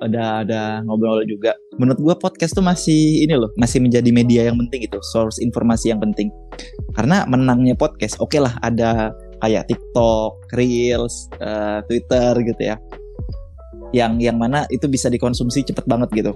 Udah 0.00 0.44
ada 0.44 0.80
ngobrol 0.88 1.24
juga. 1.28 1.52
Menurut 1.76 2.00
gue 2.00 2.14
podcast 2.16 2.56
tuh 2.56 2.64
masih 2.64 3.24
ini 3.24 3.36
loh, 3.36 3.52
masih 3.60 3.84
menjadi 3.84 4.08
media 4.08 4.48
yang 4.48 4.56
penting 4.56 4.88
gitu, 4.88 4.96
source 5.12 5.36
informasi 5.44 5.92
yang 5.92 6.00
penting. 6.00 6.32
Karena 6.96 7.28
menangnya 7.28 7.76
podcast, 7.76 8.16
oke 8.16 8.36
lah 8.40 8.56
ada 8.64 9.12
kayak 9.44 9.68
TikTok, 9.68 10.56
Reels, 10.56 11.28
eh, 11.40 11.84
Twitter 11.84 12.32
gitu 12.48 12.62
ya. 12.64 12.76
Yang 13.92 14.12
yang 14.24 14.36
mana 14.40 14.64
itu 14.72 14.86
bisa 14.88 15.12
dikonsumsi 15.12 15.68
cepet 15.68 15.84
banget 15.84 16.08
gitu. 16.16 16.32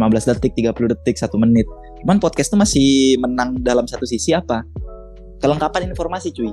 15 0.00 0.24
detik, 0.24 0.56
30 0.56 0.90
detik, 0.96 1.20
1 1.20 1.36
menit. 1.36 1.68
Cuman 2.02 2.18
podcast 2.18 2.50
tuh 2.50 2.60
masih 2.60 3.20
menang 3.20 3.60
dalam 3.60 3.84
satu 3.84 4.08
sisi 4.08 4.32
apa? 4.32 4.64
Kelengkapan 5.44 5.92
informasi 5.92 6.32
cuy 6.32 6.52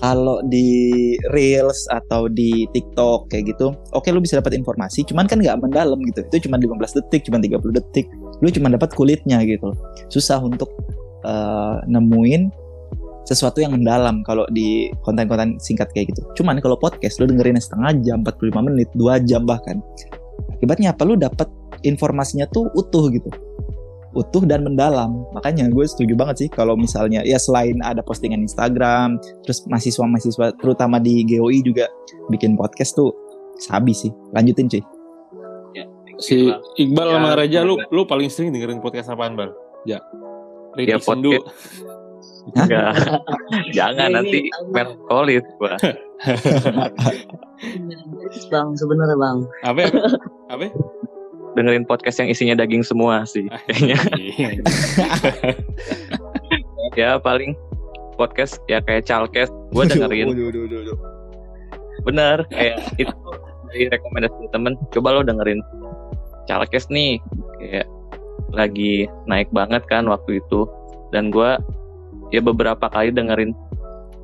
kalau 0.00 0.40
di 0.48 1.12
reels 1.36 1.84
atau 1.92 2.24
di 2.26 2.64
TikTok 2.72 3.28
kayak 3.28 3.52
gitu, 3.52 3.76
oke 3.92 4.08
lu 4.08 4.24
bisa 4.24 4.40
dapat 4.40 4.56
informasi, 4.56 5.04
cuman 5.04 5.28
kan 5.28 5.44
nggak 5.44 5.60
mendalam 5.60 6.00
gitu. 6.08 6.24
Itu 6.32 6.48
cuma 6.48 6.56
15 6.56 6.96
detik, 7.04 7.28
cuma 7.28 7.36
30 7.36 7.60
detik. 7.76 8.08
Lu 8.40 8.48
cuma 8.48 8.72
dapat 8.72 8.96
kulitnya 8.96 9.44
gitu. 9.44 9.76
Susah 10.08 10.40
untuk 10.40 10.72
eh, 11.28 11.76
nemuin 11.84 12.48
sesuatu 13.28 13.60
yang 13.60 13.76
mendalam 13.76 14.24
kalau 14.24 14.48
di 14.48 14.88
konten-konten 15.04 15.60
singkat 15.60 15.92
kayak 15.92 16.16
gitu. 16.16 16.24
Cuman 16.40 16.58
kalau 16.64 16.80
podcast 16.80 17.20
lu 17.20 17.28
dengerin 17.28 17.60
setengah 17.60 18.00
jam, 18.00 18.24
45 18.24 18.66
menit, 18.72 18.88
2 18.96 19.28
jam 19.28 19.44
bahkan. 19.44 19.84
Akibatnya 20.56 20.96
apa? 20.96 21.04
Lu 21.04 21.14
dapat 21.20 21.46
informasinya 21.84 22.48
tuh 22.48 22.72
utuh 22.72 23.12
gitu 23.12 23.28
utuh 24.14 24.42
dan 24.46 24.66
mendalam. 24.66 25.22
Makanya 25.32 25.70
gue 25.70 25.84
setuju 25.86 26.14
banget 26.18 26.46
sih 26.46 26.48
kalau 26.50 26.74
misalnya 26.74 27.22
ya 27.22 27.38
selain 27.38 27.78
ada 27.82 28.02
postingan 28.02 28.42
Instagram, 28.42 29.18
terus 29.46 29.62
mahasiswa-mahasiswa 29.70 30.56
terutama 30.58 30.98
di 30.98 31.22
GOI 31.26 31.62
juga 31.62 31.86
bikin 32.30 32.54
podcast 32.58 32.94
tuh 32.98 33.14
sabi 33.58 33.94
sih. 33.94 34.10
Lanjutin 34.34 34.66
cuy. 34.70 34.82
si 36.20 36.52
Iqbal 36.76 37.08
Ya, 37.08 37.14
sama 37.16 37.30
Raja 37.32 37.58
lu 37.64 37.80
lu 37.88 38.04
paling 38.04 38.28
sering 38.28 38.52
dengerin 38.52 38.84
podcast 38.84 39.08
apaan 39.08 39.40
bal 39.40 39.56
ya 39.88 39.96
Ya, 40.76 41.00
Rintik 41.00 41.00
Sendu 41.00 41.32
Hah? 42.56 42.64
Enggak. 42.68 42.92
Jangan 43.76 44.08
Ini 44.12 44.16
nanti 44.16 44.38
gua. 45.56 45.76
bang 48.52 48.68
sebenarnya 48.76 49.16
bang 49.16 49.38
apa 49.64 49.78
ya? 49.80 49.88
apa 50.52 50.62
ya? 50.68 50.72
Dengerin 51.58 51.84
podcast 51.86 52.22
yang 52.22 52.28
isinya 52.30 52.54
daging 52.58 52.86
semua 52.86 53.26
sih. 53.26 53.46
Kayaknya. 53.66 53.98
ya 57.00 57.10
paling 57.18 57.58
podcast 58.14 58.62
ya 58.70 58.78
kayak 58.84 59.06
Chalkes. 59.06 59.50
Gua 59.74 59.86
dengerin. 59.86 60.34
Bener 62.06 62.46
kayak 62.54 62.76
itu 62.96 63.14
dari 63.70 63.84
rekomendasi 63.90 64.50
temen. 64.54 64.78
Coba 64.94 65.18
lo 65.18 65.22
dengerin 65.26 65.60
Chalkes 66.46 66.86
nih 66.90 67.18
kayak 67.58 67.86
lagi 68.50 69.06
naik 69.26 69.50
banget 69.50 69.82
kan 69.90 70.06
waktu 70.06 70.38
itu. 70.38 70.66
Dan 71.10 71.34
gua 71.34 71.58
ya 72.30 72.38
beberapa 72.38 72.86
kali 72.90 73.10
dengerin 73.10 73.50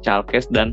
Chalkes 0.06 0.46
dan 0.54 0.70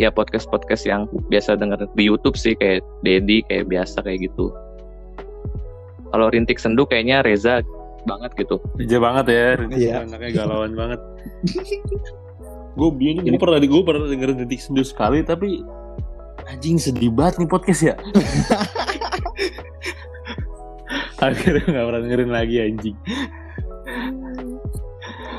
ya 0.00 0.12
podcast 0.12 0.48
podcast 0.48 0.84
yang 0.84 1.08
biasa 1.28 1.56
denger 1.56 1.88
di 1.96 2.04
YouTube 2.08 2.36
sih 2.36 2.56
kayak 2.56 2.84
Dedi 3.04 3.44
kayak 3.48 3.68
biasa 3.68 4.04
kayak 4.04 4.28
gitu 4.28 4.52
kalau 6.16 6.32
Rintik 6.32 6.56
Sendu 6.56 6.88
kayaknya 6.88 7.20
Reza 7.20 7.60
banget 8.08 8.32
gitu 8.40 8.56
Kerja 8.80 8.96
banget 8.96 9.24
ya, 9.28 9.46
Rintik 9.60 9.76
Iya. 9.76 9.92
Sendu 10.00 10.16
anaknya 10.16 10.30
galauan 10.32 10.72
banget. 10.72 11.00
gue 12.80 12.90
bingung, 12.96 13.28
gue 13.28 13.40
pernah 13.40 13.60
gue 13.60 13.82
pernah 13.84 14.08
dengerin 14.08 14.36
Rintik 14.48 14.64
Sendu 14.64 14.80
sekali, 14.80 15.20
tapi 15.20 15.60
anjing 16.48 16.80
sedih 16.80 17.12
banget 17.12 17.44
nih 17.44 17.48
podcast 17.52 17.82
ya. 17.92 17.94
Akhirnya 21.20 21.64
gak 21.68 21.86
pernah 21.92 22.00
dengerin 22.00 22.32
lagi 22.32 22.56
anjing. 22.64 22.96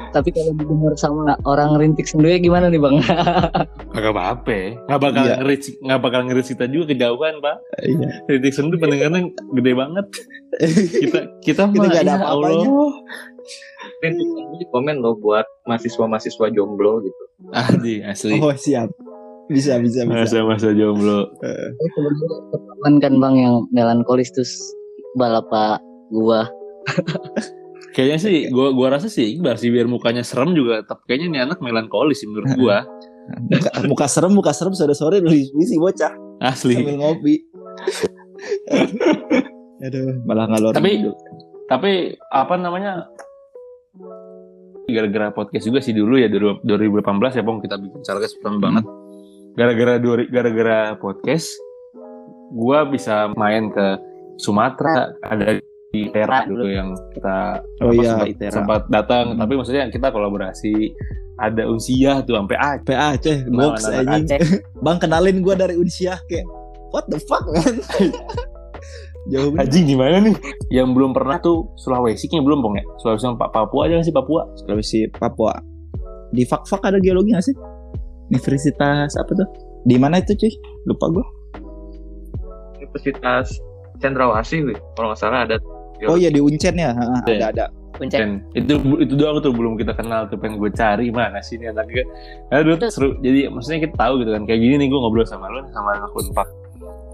Tapi 0.09 0.29
kalau 0.29 0.51
didengar 0.51 0.93
sama 0.93 1.21
orang 1.43 1.75
rintik 1.75 2.03
sendiri 2.03 2.39
gimana 2.39 2.67
nih 2.67 2.77
bang 2.77 2.95
Kagak 3.93 4.11
apa-apa 4.11 4.51
ya. 4.51 4.67
Gak 4.85 4.99
bakal 4.99 5.23
Iya. 5.23 5.35
ngerit 5.37 5.61
Gak 5.79 5.99
bakal 5.99 6.21
ngerit 6.23 6.45
kita 6.47 6.65
juga 6.65 6.85
kejauhan 6.89 7.33
pak 7.37 7.55
Iya. 7.79 8.07
Rintik 8.27 8.51
Sendu 8.51 8.75
pendengarnya 8.75 9.21
gede 9.51 9.71
banget 9.73 10.05
Kita 11.01 11.19
Kita 11.39 11.61
Kita 11.65 11.71
mah 11.73 11.87
nggak 11.87 12.01
ada 12.01 12.07
ya 12.07 12.15
apa-apanya. 12.17 12.67
Allah. 12.67 12.93
Rintik 13.99 14.27
Sendu 14.27 14.65
komen 14.69 14.95
loh 14.97 15.15
buat 15.15 15.45
mahasiswa-mahasiswa 15.65 16.45
jomblo 16.49 17.01
gitu 17.01 17.23
Anjing 17.49 18.01
asli 18.03 18.37
Oh 18.37 18.51
siap. 18.51 18.89
Bisa 19.47 19.79
bisa 19.79 20.03
bisa. 20.03 20.27
Masa-masa 20.27 20.69
jomblo 20.71 21.31
sebenarnya 21.39 22.27
teman 22.51 22.93
kan 22.99 23.13
bang 23.15 23.35
yang 23.37 23.55
melankolis 23.69 24.27
terus 24.29 24.53
balapa 25.13 25.79
gua 26.09 26.45
Kayaknya 27.97 28.19
sih, 28.21 28.35
gua 28.53 28.69
gua 28.77 28.93
rasa 28.93 29.09
sih 29.09 29.25
Iqbal 29.33 29.57
sih 29.57 29.73
biar 29.73 29.89
mukanya 29.89 30.21
serem 30.21 30.53
juga 30.53 30.85
tetap 30.85 31.01
kayaknya 31.09 31.27
nih 31.33 31.41
anak 31.49 31.57
melankolis 31.65 32.21
sih 32.21 32.29
menurut 32.29 32.53
gua. 32.53 32.85
Muka, 33.27 33.69
muka 33.83 34.05
serem 34.07 34.31
muka 34.31 34.55
serem 34.55 34.71
sore-sore 34.71 35.19
lu 35.19 35.27
isi 35.35 35.75
bocah 35.75 36.15
Asli. 36.39 36.79
sambil 36.79 36.95
ngopi. 36.95 37.43
Aduh, 39.83 40.23
malah 40.23 40.47
ngalor. 40.47 40.71
Tapi- 40.71 41.03
ngidul. 41.03 41.13
Tapi 41.67 42.15
apa 42.31 42.55
namanya? 42.55 43.03
Gara-gara 44.87 45.35
podcast 45.35 45.67
juga 45.67 45.83
sih 45.83 45.91
dulu 45.91 46.15
ya 46.15 46.31
2018 46.31 46.63
ya 47.35 47.43
Bang 47.43 47.59
kita 47.59 47.75
bikin 47.75 47.99
Salkes 48.07 48.39
pertama 48.39 48.71
banget. 48.71 48.85
Gara-gara 49.59 49.99
gara-gara 50.31 50.79
podcast 50.95 51.51
gua 52.55 52.87
bisa 52.87 53.27
main 53.35 53.67
ke 53.75 53.99
Sumatera 54.39 55.11
ada 55.27 55.59
di 55.97 56.05
Tera 56.07 56.45
dulu 56.45 56.63
yang 56.63 56.93
kita 57.11 57.37
Oh 57.81 57.89
apa, 57.89 57.93
iya, 57.95 58.11
sempat, 58.13 58.27
Itera. 58.29 58.53
sempat 58.53 58.81
datang 58.87 59.25
Hmm. 59.33 59.39
tapi 59.39 59.53
maksudnya 59.55 59.83
kita 59.89 60.07
kolaborasi 60.07 60.93
ada 61.37 61.63
Unsiah 61.65 62.21
tuh 62.21 62.33
sampai 62.35 62.55
ah 62.55 62.77
PA 62.79 63.13
Aceh, 63.13 63.37
Kenal 63.43 63.73
box 63.73 63.77
anjing. 63.85 64.25
Aceh. 64.25 64.39
Bang 64.85 64.97
kenalin 64.97 65.41
gua 65.41 65.53
dari 65.53 65.73
Unsyah 65.73 66.17
kayak 66.25 66.45
what 66.89 67.05
the 67.07 67.17
fuck 67.23 67.41
man. 67.47 67.77
Jauh 69.27 69.51
banget. 69.51 69.67
Anjing 69.67 69.85
di 69.85 69.95
mana 69.95 70.23
nih? 70.23 70.35
Yang 70.71 70.87
belum 70.93 71.11
pernah 71.11 71.35
tuh 71.37 71.67
Sulawesi 71.75 72.25
kayaknya 72.25 72.47
belum 72.47 72.59
Bang 72.61 72.73
ya? 72.75 72.85
Sulawesi 72.97 73.23
sama 73.23 73.35
Pa- 73.37 73.51
Papua 73.51 73.85
aja 73.85 73.97
nggak 73.97 74.07
sih 74.07 74.15
Papua? 74.15 74.41
Sulawesi 74.55 74.99
Papua. 75.11 75.51
Di 76.29 76.43
Fak-Fak 76.43 76.83
ada 76.83 76.97
geologi 76.97 77.31
gak 77.31 77.43
sih? 77.43 77.55
Universitas 78.27 79.15
apa 79.15 79.31
tuh? 79.31 79.47
Di 79.83 79.95
mana 79.95 80.19
itu 80.19 80.31
cuy? 80.33 80.51
Lupa 80.83 81.07
gua. 81.09 81.25
Universitas 82.77 83.51
Cendrawasih 83.97 84.61
wih. 84.63 84.77
kalau 84.93 85.11
nggak 85.11 85.19
salah 85.19 85.43
ada 85.43 85.57
Oh 86.05 86.17
iya 86.19 86.29
di 86.29 86.37
Uncen 86.37 86.77
ya, 86.77 86.93
Ha, 86.93 87.25
Iya. 87.25 87.49
ada. 87.49 87.65
Dan 88.05 88.45
itu 88.53 88.77
itu 89.01 89.13
doang 89.17 89.41
tuh 89.41 89.49
belum 89.49 89.73
kita 89.81 89.97
kenal 89.97 90.29
tuh 90.29 90.37
pengen 90.37 90.61
gue 90.61 90.69
cari 90.69 91.09
mana 91.09 91.41
sih 91.41 91.57
ini 91.57 91.73
anaknya. 91.73 92.05
Aduh 92.53 92.77
seru. 92.93 93.17
Jadi 93.25 93.49
maksudnya 93.49 93.89
kita 93.89 93.95
tahu 93.97 94.21
gitu 94.21 94.37
kan 94.37 94.45
kayak 94.45 94.61
gini 94.61 94.75
nih 94.85 94.87
gue 94.93 94.99
ngobrol 95.01 95.25
sama 95.25 95.49
lu 95.49 95.65
sama 95.73 95.97
anak 95.97 96.13
unpak. 96.13 96.45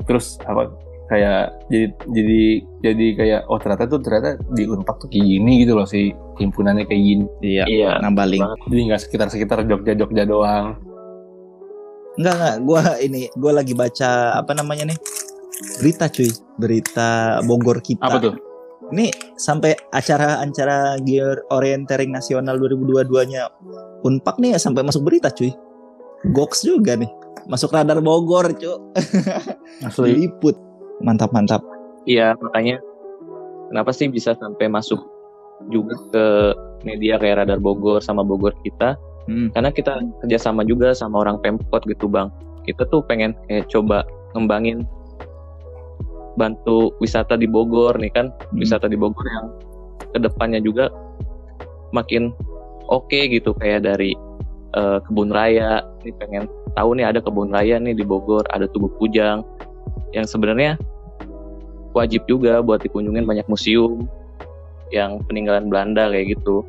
Terus 0.04 0.36
apa 0.44 0.68
kayak 1.08 1.56
jadi 1.72 1.88
jadi 2.12 2.42
jadi 2.84 3.06
kayak 3.16 3.42
oh 3.48 3.60
ternyata 3.60 3.88
tuh 3.88 4.00
ternyata 4.04 4.40
di 4.56 4.64
unpak 4.68 4.96
tuh 5.00 5.08
kayak 5.08 5.24
gini 5.24 5.52
gitu 5.64 5.80
loh 5.80 5.88
sih 5.88 6.12
himpunannya 6.44 6.84
kayak 6.84 7.00
gini. 7.00 7.26
Iya. 7.40 7.64
Iya. 7.64 7.92
Nambah 8.04 8.26
link. 8.28 8.44
Jadi 8.68 8.82
nggak 8.92 9.02
sekitar 9.08 9.28
sekitar 9.32 9.64
Jogja 9.64 9.96
Jogja 9.96 10.28
doang. 10.28 10.76
Enggak 12.14 12.34
enggak, 12.38 12.56
gua 12.68 12.82
ini 13.02 13.26
gua 13.40 13.52
lagi 13.64 13.74
baca 13.74 14.38
apa 14.38 14.52
namanya 14.54 14.92
nih? 14.92 15.00
Berita 15.82 16.06
cuy, 16.12 16.30
berita 16.60 17.40
Bogor 17.48 17.80
kita. 17.82 18.04
Apa 18.06 18.20
tuh? 18.20 18.36
Ini 18.94 19.10
sampai 19.42 19.74
acara-acara 19.90 21.02
Gear 21.02 21.42
Orienteering 21.50 22.14
Nasional 22.14 22.62
2022-nya 22.62 23.50
Unpak 24.06 24.38
nih 24.38 24.54
ya 24.54 24.60
sampai 24.62 24.86
masuk 24.86 25.10
berita 25.10 25.34
cuy. 25.34 25.50
Goks 26.30 26.62
juga 26.62 26.94
nih. 26.94 27.10
Masuk 27.50 27.74
radar 27.74 27.98
Bogor, 28.06 28.54
cuy. 28.54 28.78
Asli. 29.88 30.14
Diliput. 30.14 30.54
Mantap, 31.02 31.34
mantap. 31.34 31.66
Iya, 32.06 32.38
makanya 32.38 32.78
kenapa 33.74 33.90
sih 33.90 34.14
bisa 34.14 34.38
sampai 34.38 34.70
masuk 34.70 35.02
juga 35.74 35.98
ke 36.14 36.26
media 36.86 37.18
kayak 37.18 37.42
Radar 37.42 37.58
Bogor 37.58 37.98
sama 37.98 38.22
Bogor 38.22 38.54
kita? 38.62 38.94
Hmm. 39.26 39.50
Karena 39.56 39.74
kita 39.74 40.06
kerjasama 40.22 40.68
juga 40.68 40.94
sama 40.94 41.26
orang 41.26 41.42
Pemkot 41.42 41.82
gitu 41.90 42.06
bang. 42.06 42.30
Kita 42.68 42.86
tuh 42.94 43.02
pengen 43.10 43.34
kayak 43.50 43.72
coba 43.74 44.06
ngembangin 44.38 44.86
bantu 46.34 46.94
wisata 46.98 47.38
di 47.38 47.46
Bogor 47.46 47.98
nih 48.02 48.12
kan, 48.14 48.30
Hmm. 48.30 48.60
wisata 48.62 48.90
di 48.90 48.98
Bogor 48.98 49.26
yang 49.26 49.48
ke 50.14 50.18
depannya 50.22 50.60
juga 50.62 50.90
makin 51.94 52.34
oke 52.90 53.20
gitu 53.30 53.54
kayak 53.58 53.86
dari 53.86 54.14
eh, 54.74 54.98
kebun 55.06 55.30
raya. 55.30 55.86
Ini 56.02 56.12
pengen 56.18 56.44
tahu 56.74 56.98
nih 56.98 57.06
ada 57.06 57.22
kebun 57.22 57.54
raya 57.54 57.78
nih 57.78 57.94
di 57.94 58.02
Bogor, 58.02 58.42
ada 58.50 58.66
Tugu 58.66 58.90
Kujang 58.98 59.46
yang 60.18 60.26
sebenarnya 60.26 60.82
wajib 61.94 62.26
juga 62.26 62.58
buat 62.66 62.82
dikunjungin 62.82 63.30
banyak 63.30 63.46
museum 63.46 64.10
yang 64.90 65.22
peninggalan 65.30 65.70
Belanda 65.70 66.10
kayak 66.10 66.38
gitu. 66.38 66.66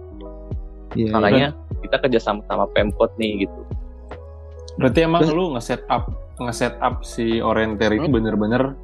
Iya. 0.92 1.16
Makanya 1.16 1.48
kita 1.80 1.96
kerja 2.04 2.20
sama 2.20 2.44
sama 2.48 2.68
Pemkot 2.76 3.12
nih 3.16 3.48
gitu. 3.48 3.60
Berarti 4.76 5.00
emang 5.08 5.24
lu 5.32 5.56
nge-set 5.56 5.80
up 5.88 6.12
nge-set 6.40 6.74
up 6.82 7.06
si 7.06 7.38
orienter 7.38 7.94
ini 7.94 8.10
bener-bener 8.10 8.74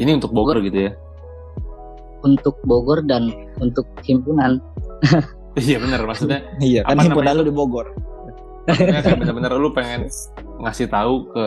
ini 0.00 0.16
untuk 0.16 0.32
Bogor 0.32 0.64
gitu 0.64 0.88
ya? 0.88 0.92
Untuk 2.20 2.56
Bogor 2.64 3.04
dan 3.04 3.28
untuk 3.60 3.84
himpunan. 4.04 4.58
Iya 5.50 5.82
bener 5.82 6.06
maksudnya 6.06 6.46
Iya, 6.62 6.86
kan 6.86 6.94
himpunan 6.94 7.34
namanya? 7.34 7.42
lu 7.42 7.50
di 7.50 7.54
Bogor. 7.54 7.86
maksudnya 8.70 9.02
kayak 9.02 9.18
bener-bener 9.18 9.50
lu 9.58 9.74
pengen 9.74 10.06
ngasih 10.62 10.86
tahu 10.86 11.26
ke 11.26 11.44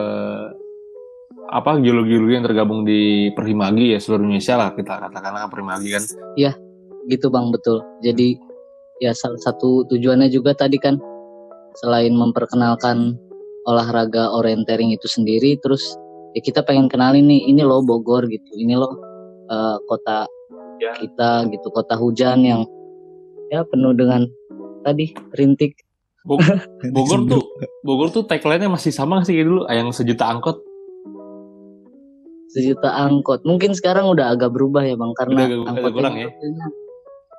apa 1.47 1.79
geologi-geologi 1.79 2.35
yang 2.35 2.43
tergabung 2.43 2.83
di 2.83 3.31
Perhimagi 3.31 3.95
ya 3.95 3.99
seluruh 4.03 4.27
Indonesia 4.27 4.59
lah 4.59 4.69
kita 4.75 5.07
katakanlah 5.07 5.47
Perhimagi 5.47 5.87
kan. 5.95 6.03
Gitu 7.07 7.27
Bang, 7.31 7.55
betul. 7.55 7.79
Jadi 8.03 8.35
ya 8.99 9.15
salah 9.15 9.39
satu 9.39 9.87
tujuannya 9.87 10.27
juga 10.27 10.51
tadi 10.51 10.75
kan 10.75 10.99
selain 11.79 12.11
memperkenalkan 12.11 13.15
olahraga 13.63 14.35
orientering 14.35 14.91
itu 14.91 15.07
sendiri 15.07 15.55
terus 15.63 15.95
ya 16.33 16.41
kita 16.41 16.61
pengen 16.61 16.85
kenalin 16.85 17.23
nih 17.23 17.47
ini 17.47 17.61
loh 17.61 17.79
Bogor 17.79 18.25
gitu. 18.25 18.49
Ini 18.53 18.73
loh 18.73 18.93
eh, 19.45 19.77
kota 19.85 20.25
Ya. 20.75 20.91
kita 20.91 21.47
gitu, 21.47 21.69
kota 21.69 21.95
hujan 21.95 22.41
yang 22.41 22.61
ya 23.47 23.63
penuh 23.63 23.93
dengan 23.93 24.25
tadi 24.81 25.15
rintik 25.31 25.79
Bog- 26.21 26.43
Bogor 26.95 27.23
tuh 27.25 27.43
Bogor 27.79 28.09
tuh 28.09 28.23
tagline-nya 28.23 28.67
masih 28.67 28.89
sama 28.89 29.21
sih 29.21 29.31
kayak 29.31 29.47
dulu 29.47 29.61
yang 29.65 29.89
sejuta 29.89 30.27
angkot 30.27 30.59
sejuta 32.49 32.89
angkot. 32.91 33.41
Mungkin 33.43 33.73
sekarang 33.73 34.05
udah 34.07 34.29
agak 34.29 34.49
berubah 34.49 34.83
ya 34.83 34.93
Bang 34.93 35.13
karena 35.13 35.33
Udah 35.35 35.45
agak- 35.45 35.57
agak 35.57 35.69
angkotnya 35.71 35.93
kurang 35.95 36.15
ya? 36.15 36.29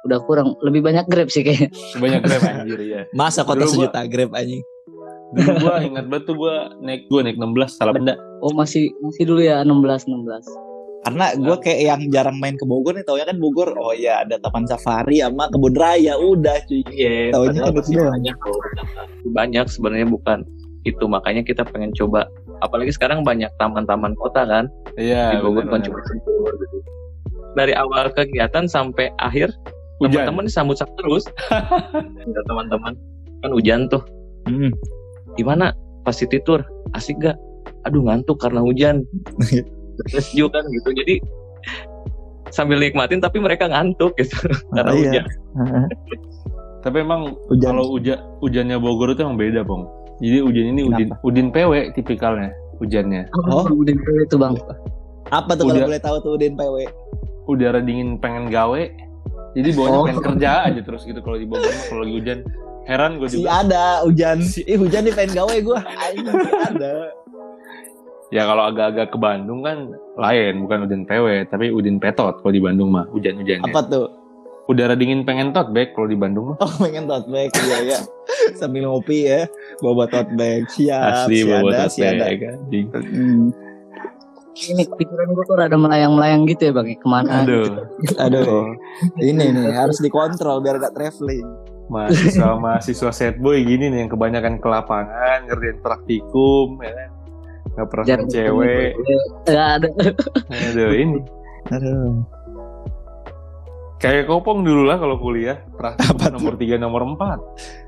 Udah 0.05 0.19
kurang, 0.21 0.49
lebih 0.61 0.81
banyak 0.83 1.05
Grab 1.07 1.29
sih 1.29 1.41
kayaknya. 1.41 1.69
banyak 1.97 2.21
grab 2.21 2.43
anjir 2.55 2.81
ya. 2.83 3.01
Masa 3.11 3.41
kota 3.41 3.63
Dulu 3.63 3.65
gua- 3.65 3.75
sejuta 3.89 4.01
Grab 4.05 4.31
anjing. 4.33 4.63
Dulu 5.35 5.51
gua 5.61 5.75
ingat 5.81 6.05
banget 6.07 6.25
tuh 6.25 6.37
gua 6.37 6.55
naik 6.79 7.07
gua 7.07 7.21
naik 7.23 7.37
16 7.37 7.75
salah 7.75 7.93
benda. 7.93 8.15
Oh 8.41 8.53
masih 8.53 8.95
masih 9.01 9.27
dulu 9.27 9.41
ya 9.41 9.61
16 9.63 10.07
16. 10.07 10.47
Karena 11.05 11.37
gue 11.37 11.57
kayak 11.61 11.81
yang 11.85 12.01
jarang 12.09 12.41
main 12.41 12.57
ke 12.57 12.65
Bogor 12.65 12.97
nih, 12.97 13.05
taunya 13.05 13.29
kan 13.29 13.37
Bogor, 13.37 13.77
oh 13.77 13.93
ya 13.93 14.25
ada 14.25 14.41
Taman 14.41 14.65
Safari 14.65 15.21
sama 15.21 15.53
kebun 15.53 15.77
raya, 15.77 16.17
udah 16.17 16.57
cuy. 16.65 16.81
Iya, 16.89 17.29
Taunya 17.29 17.61
padahal 17.61 17.69
kan 17.69 17.75
masih 17.77 17.93
itu 17.93 18.01
doang. 18.01 18.13
banyak. 18.17 18.37
Banyak 19.37 19.67
sebenarnya 19.69 20.09
bukan 20.09 20.39
itu 20.85 21.05
makanya 21.05 21.45
kita 21.45 21.61
pengen 21.69 21.93
coba 21.93 22.25
apalagi 22.61 22.89
sekarang 22.89 23.21
banyak 23.21 23.53
taman-taman 23.57 24.17
kota 24.17 24.49
kan 24.49 24.65
Iya. 24.97 25.37
di 25.37 25.45
Bogor 25.45 25.69
bener-bener. 25.69 25.93
cuma 25.93 26.01
gitu. 26.01 26.33
Dari 27.53 27.73
awal 27.77 28.09
kegiatan 28.09 28.65
sampai 28.65 29.13
akhir 29.21 29.53
teman-teman 30.01 30.49
disambut-sambut 30.49 30.97
terus. 30.97 31.25
Teman-teman 32.49 32.97
kan 33.41 33.51
hujan 33.53 33.93
tuh. 33.93 34.01
Hmm. 34.49 34.73
Gimana 35.35 35.75
pas 36.03 36.13
city 36.13 36.39
tour? 36.41 36.63
Asik 36.93 37.19
gak? 37.19 37.37
Aduh 37.85 38.03
ngantuk 38.03 38.39
karena 38.39 38.61
hujan. 38.61 39.03
Sejuk 40.11 40.51
kan 40.51 40.65
gitu. 40.69 40.91
Jadi 40.93 41.15
sambil 42.51 42.79
nikmatin 42.79 43.19
tapi 43.19 43.39
mereka 43.39 43.67
ngantuk 43.67 44.15
gitu 44.15 44.37
karena 44.75 44.91
Ah, 44.91 44.95
iya. 44.95 45.11
hujan. 45.11 45.25
Tapi 46.81 46.97
emang 47.01 47.33
Hujan. 47.49 47.73
kalau 47.73 47.85
hujan 47.91 48.19
hujannya 48.39 48.77
Bogor 48.77 49.09
itu 49.11 49.25
emang 49.25 49.41
beda, 49.41 49.65
Bang. 49.65 49.89
Jadi 50.21 50.39
hujan 50.39 50.65
ini 50.69 50.83
udin, 50.85 51.09
udin 51.23 51.49
PW 51.49 51.73
tipikalnya 51.93 52.53
hujannya. 52.77 53.25
Oh. 53.49 53.65
Udah 53.67 53.95
itu 54.21 54.37
Bang. 54.37 54.55
Apa 55.33 55.57
tuh 55.57 55.65
kalau 55.65 55.81
Udah. 55.81 55.89
boleh 55.89 56.03
tahu 56.03 56.17
tuh 56.21 56.31
Udin 56.37 56.53
PW? 56.53 56.85
Udara 57.45 57.81
dingin 57.81 58.21
pengen 58.21 58.53
gawe. 58.53 58.83
Jadi 59.55 59.69
bawahnya 59.73 59.97
Oh. 59.97 60.05
pengen 60.05 60.21
kerja 60.23 60.51
aja 60.69 60.81
terus 60.83 61.03
gitu 61.03 61.17
kalau 61.19 61.41
di 61.41 61.47
Bogor 61.47 61.65
mah 61.65 61.85
kalau 61.89 62.01
lagi 62.05 62.15
hujan. 62.15 62.39
Heran 62.85 63.17
gue 63.17 63.29
Si 63.29 63.41
juga. 63.41 63.65
ada 63.65 63.85
hujan. 64.05 64.39
Si- 64.41 64.65
Ih 64.65 64.77
hujan 64.77 65.05
nih 65.05 65.15
pengen 65.15 65.33
gawe 65.37 65.57
gue. 65.57 65.79
Si 66.15 66.53
ada. 66.53 66.93
Ya 68.29 68.43
kalau 68.45 68.67
agak-agak 68.67 69.15
ke 69.15 69.19
Bandung 69.19 69.63
kan 69.63 69.89
lain, 70.17 70.67
bukan 70.67 70.85
udin 70.85 71.03
PW, 71.05 71.47
tapi 71.47 71.71
udin 71.71 71.97
petot 71.97 72.43
kalau 72.43 72.51
di 72.51 72.59
Bandung 72.59 72.91
mah 72.91 73.07
hujan-hujannya. 73.09 73.71
Apa 73.71 73.81
tuh? 73.87 74.09
Udara 74.65 74.97
dingin 74.97 75.23
pengen 75.23 75.53
tote 75.53 75.71
bag 75.71 75.93
kalau 75.93 76.09
di 76.09 76.17
Bandung 76.17 76.53
mah. 76.53 76.57
Oh 76.59 76.73
pengen 76.83 77.05
tote 77.05 77.29
bag 77.29 77.53
iya 77.63 77.79
ya. 77.87 77.99
Sambil 78.55 78.85
ngopi 78.85 79.29
ya, 79.29 79.47
bawa 79.79 80.09
tote 80.09 80.33
bag. 80.35 80.67
Siap. 80.69 81.29
Asli 81.29 81.37
si 81.37 81.47
bawa 81.47 81.69
ada, 81.69 81.85
si 81.87 82.01
ada. 82.03 82.27
bag 82.27 82.39
anjing. 82.43 82.87
Hmm. 82.91 83.49
Ini 84.55 84.87
pikiran 84.89 85.29
gue 85.29 85.45
tuh 85.45 85.59
ada 85.59 85.75
melayang-melayang 85.75 86.47
gitu 86.47 86.71
ya 86.71 86.73
Bang. 86.73 86.87
ya, 86.87 86.95
Ke 86.95 87.07
mana? 87.07 87.43
Aduh, 87.43 87.91
Aduh, 88.17 88.71
ini 89.19 89.51
nih 89.51 89.75
harus 89.75 89.99
dikontrol 89.99 90.59
biar 90.61 90.79
gak 90.79 90.95
traveling. 90.95 91.47
mahasiswa 91.85 92.57
mahasiswa 92.57 93.11
set 93.13 93.37
boy 93.37 93.61
gini 93.61 93.93
nih 93.93 93.99
yang 94.01 94.11
kebanyakan 94.11 94.57
ke 94.57 94.65
lapangan 94.65 95.45
ngerjain 95.45 95.79
praktikum, 95.79 96.81
ya 96.81 96.89
kan? 96.89 97.11
Nggak 97.67 97.87
pernah 97.91 98.05
Jarang 98.07 98.25
sama 98.25 98.33
cewek. 98.33 98.91
Gak 99.45 99.69
ada. 99.75 99.89
Aduh 100.65 100.93
ini 100.95 101.19
Aduh. 101.67 102.23
kayak 103.97 104.25
kopong 104.25 104.63
dulu 104.63 104.85
lah 104.85 104.97
kalau 104.97 105.17
kuliah 105.17 105.59
praktikum 105.73 106.15
Apa 106.15 106.27
nomor 106.31 106.55
3 106.55 106.77
nomor 106.77 107.03
4 107.05 107.41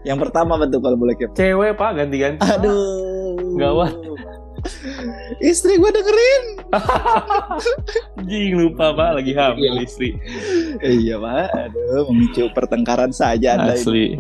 Yang 0.03 0.19
pertama 0.19 0.57
betul 0.57 0.81
kalau 0.81 0.97
boleh 0.97 1.15
keep. 1.15 1.31
cewek 1.33 1.73
pak 1.73 1.91
ganti-ganti 1.95 2.41
Aduh. 2.43 3.55
Gawat. 3.55 3.95
Istri 5.43 5.79
gue 5.79 5.91
dengerin. 5.91 6.45
Jing 8.25 8.53
lupa 8.57 8.95
pak. 8.95 9.11
Lagi 9.23 9.33
hamil 9.35 9.83
istri. 9.83 10.15
Iya 10.81 11.19
pak. 11.19 11.47
Aduh, 11.53 12.07
memicu 12.13 12.49
pertengkaran 12.55 13.11
saja 13.11 13.59
anda 13.59 13.75
asli. 13.75 14.19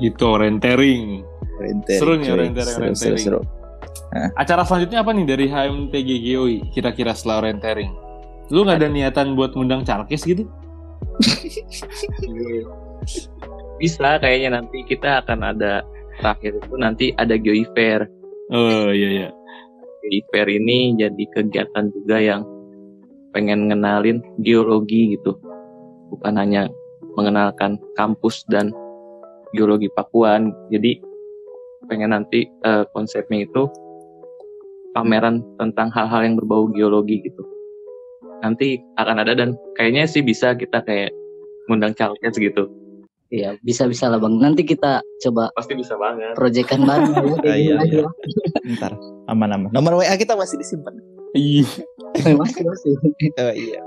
Gitu 0.00 0.24
orientering 0.24 1.20
Orientering, 1.60 2.00
Seru 2.00 2.12
nih 2.16 2.24
cuy. 2.24 2.34
orientering, 2.40 2.96
Seru, 2.96 3.16
seru. 3.20 3.40
acara 4.40 4.64
selanjutnya 4.64 5.04
apa 5.04 5.12
nih 5.12 5.26
dari 5.28 5.46
HMTGGOI 5.46 6.72
kira-kira 6.72 7.12
setelah 7.12 7.44
orientering 7.46 7.92
lu 8.50 8.66
nggak 8.66 8.82
ada 8.82 8.88
niatan 8.90 9.38
buat 9.38 9.54
ngundang 9.54 9.86
Calkes 9.86 10.26
gitu? 10.26 10.50
Bisa 13.80 14.18
kayaknya 14.18 14.58
nanti 14.58 14.82
kita 14.82 15.22
akan 15.22 15.54
ada 15.54 15.86
terakhir 16.20 16.52
itu 16.60 16.74
nanti 16.76 17.06
ada 17.16 17.34
Geoi 17.40 17.64
Fair. 17.72 18.04
oh 18.52 18.92
iya 18.92 19.08
iya 19.08 19.28
Geoi 20.04 20.20
Fair 20.28 20.48
ini 20.52 20.94
jadi 21.00 21.24
kegiatan 21.32 21.88
juga 21.96 22.20
yang 22.20 22.44
pengen 23.32 23.70
ngenalin 23.70 24.20
geologi 24.42 25.16
gitu. 25.16 25.38
Bukan 26.10 26.34
hanya 26.36 26.66
mengenalkan 27.14 27.78
kampus 27.94 28.42
dan 28.50 28.74
geologi 29.54 29.88
Pakuan. 29.94 30.50
Jadi 30.68 30.98
pengen 31.86 32.14
nanti 32.14 32.46
eh, 32.46 32.84
konsepnya 32.94 33.46
itu 33.46 33.66
pameran 34.94 35.42
tentang 35.58 35.90
hal-hal 35.94 36.26
yang 36.26 36.34
berbau 36.38 36.66
geologi 36.70 37.22
gitu. 37.24 37.46
nanti 38.40 38.80
akan 38.96 39.20
ada 39.20 39.36
dan 39.36 39.52
kayaknya 39.76 40.08
sih 40.08 40.24
bisa 40.24 40.56
kita 40.56 40.80
kayak 40.88 41.12
ngundang 41.68 41.92
calkes 41.92 42.40
gitu. 42.40 42.72
Iya, 43.30 43.54
bisa-bisa 43.62 44.10
lah 44.10 44.18
Bang. 44.18 44.42
Nanti 44.42 44.66
kita 44.66 44.98
coba 45.22 45.54
Pasti 45.54 45.78
bisa 45.78 45.94
banget. 45.94 46.34
proyekan 46.34 46.82
bareng 46.82 47.14
ya. 47.14 47.22
Ah, 47.46 47.56
iya, 47.56 47.74
iya. 47.86 48.02
ya. 48.02 48.06
Ntar 48.74 48.92
aman-aman. 49.30 49.70
Nomor 49.70 50.02
WA 50.02 50.14
kita 50.18 50.34
masih 50.34 50.58
disimpan. 50.58 50.98
Iya. 51.38 51.62
Masih 52.34 52.62
masih. 52.66 52.92
Oh 53.38 53.54
iya. 53.54 53.80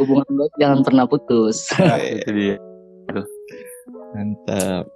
Hubungan 0.00 0.28
baik 0.32 0.52
jangan 0.56 0.80
pernah 0.80 1.04
putus. 1.04 1.68
Itu 1.76 2.30
dia. 2.32 2.56
Mantap. 4.16 4.88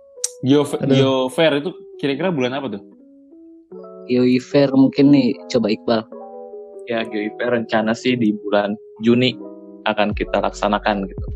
Aduh. 0.44 0.64
Geo 0.88 1.16
Fair 1.28 1.60
itu 1.60 1.72
kira-kira 2.00 2.32
bulan 2.32 2.56
apa 2.56 2.72
tuh? 2.72 2.82
Yoi 4.08 4.40
Fair 4.40 4.72
mungkin 4.72 5.12
nih 5.12 5.36
coba 5.52 5.72
Iqbal. 5.72 6.00
Ya 6.84 7.00
GIP 7.00 7.40
rencana 7.40 7.96
sih 7.96 8.12
di 8.12 8.36
bulan 8.44 8.76
Juni 9.00 9.32
akan 9.88 10.12
kita 10.12 10.40
laksanakan 10.40 11.08
gitu. 11.08 11.26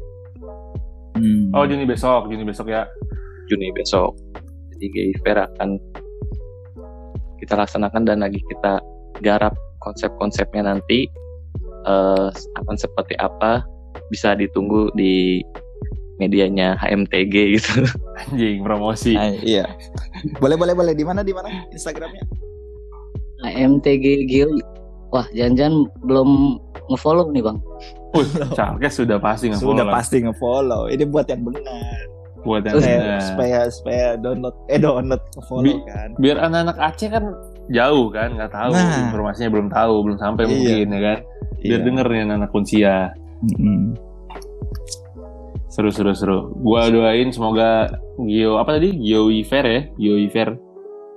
Hmm. 1.18 1.50
Oh 1.52 1.66
Juni 1.66 1.84
besok, 1.84 2.30
Juni 2.30 2.46
besok 2.46 2.70
ya. 2.70 2.86
Juni 3.50 3.74
besok. 3.74 4.14
Jadi 4.76 4.86
GIP 4.94 5.26
akan 5.26 5.82
kita 7.42 7.58
laksanakan 7.58 8.06
dan 8.06 8.22
lagi 8.22 8.38
kita 8.46 8.78
garap 9.22 9.54
konsep-konsepnya 9.82 10.70
nanti 10.74 11.10
eh, 11.86 12.28
akan 12.30 12.76
seperti 12.78 13.18
apa 13.18 13.66
bisa 14.14 14.38
ditunggu 14.38 14.94
di 14.94 15.42
medianya 16.18 16.74
HMTG 16.78 17.34
gitu. 17.58 17.86
Anjing 18.28 18.66
promosi. 18.66 19.14
Ah, 19.14 19.30
iya. 19.30 19.64
Boleh 20.42 20.58
boleh 20.58 20.74
boleh 20.74 20.94
di 20.94 21.06
mana 21.06 21.22
di 21.22 21.30
mana 21.30 21.66
Instagramnya? 21.70 22.26
AMTG 23.46 24.26
Gil. 24.26 24.50
Wah, 25.14 25.24
jangan-jangan 25.32 25.88
belum 26.04 26.58
ngefollow 26.90 27.30
nih 27.30 27.40
Bang. 27.46 27.62
Wih, 28.10 28.28
Charles 28.56 28.94
sudah 28.94 29.18
pasti 29.18 29.48
nggak 29.48 29.60
Sudah 29.60 29.84
follow 29.84 29.92
pasti 29.92 30.16
nge-follow. 30.18 30.82
Ini 30.88 31.04
buat 31.06 31.26
yang 31.26 31.42
benar. 31.42 31.98
buat 32.38 32.62
yang 32.62 32.78
benar. 32.78 33.20
supaya 33.20 33.58
supaya 33.68 34.06
download 34.16 34.54
eh 34.66 34.78
download 34.78 35.20
ke-follow 35.32 35.66
Bi- 35.66 35.82
kan. 35.84 36.08
biar 36.16 36.38
anak-anak 36.38 36.76
Aceh 36.78 37.08
kan 37.08 37.24
jauh 37.68 38.06
kan 38.08 38.28
nggak 38.32 38.48
tahu 38.48 38.72
Nah. 38.72 39.04
informasinya 39.04 39.50
belum 39.50 39.68
tahu 39.68 39.94
belum 40.00 40.16
sampai 40.16 40.42
Iya. 40.42 40.48
mungkin 40.48 40.86
ya 40.88 41.00
kan 41.02 41.18
biar 41.58 41.66
Iya. 41.74 41.84
denger 41.84 42.06
nih 42.06 42.20
anak 42.30 42.50
kuncia 42.50 42.94
Mm-mm. 43.44 43.82
seru 45.68 45.90
seru 45.90 46.12
seru 46.12 46.38
gua 46.56 46.88
doain 46.88 47.28
semoga 47.28 47.90
Gio 48.18 48.56
apa 48.56 48.78
tadi 48.78 48.96
Gio 48.96 49.28
Fair 49.42 49.66
ya 49.66 49.80
Gio 49.94 50.16
Fair 50.28 50.56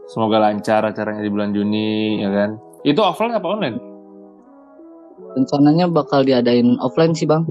semoga 0.06 0.38
lancar 0.42 0.84
acaranya 0.84 1.22
di 1.22 1.30
bulan 1.30 1.50
Juni 1.52 2.20
ya 2.20 2.30
kan 2.30 2.50
itu 2.82 3.00
offline 3.00 3.32
apa 3.32 3.48
online 3.48 3.78
Rencananya 5.32 5.88
bakal 5.88 6.22
diadain 6.22 6.76
offline 6.78 7.12
sih 7.12 7.26
Bang. 7.26 7.48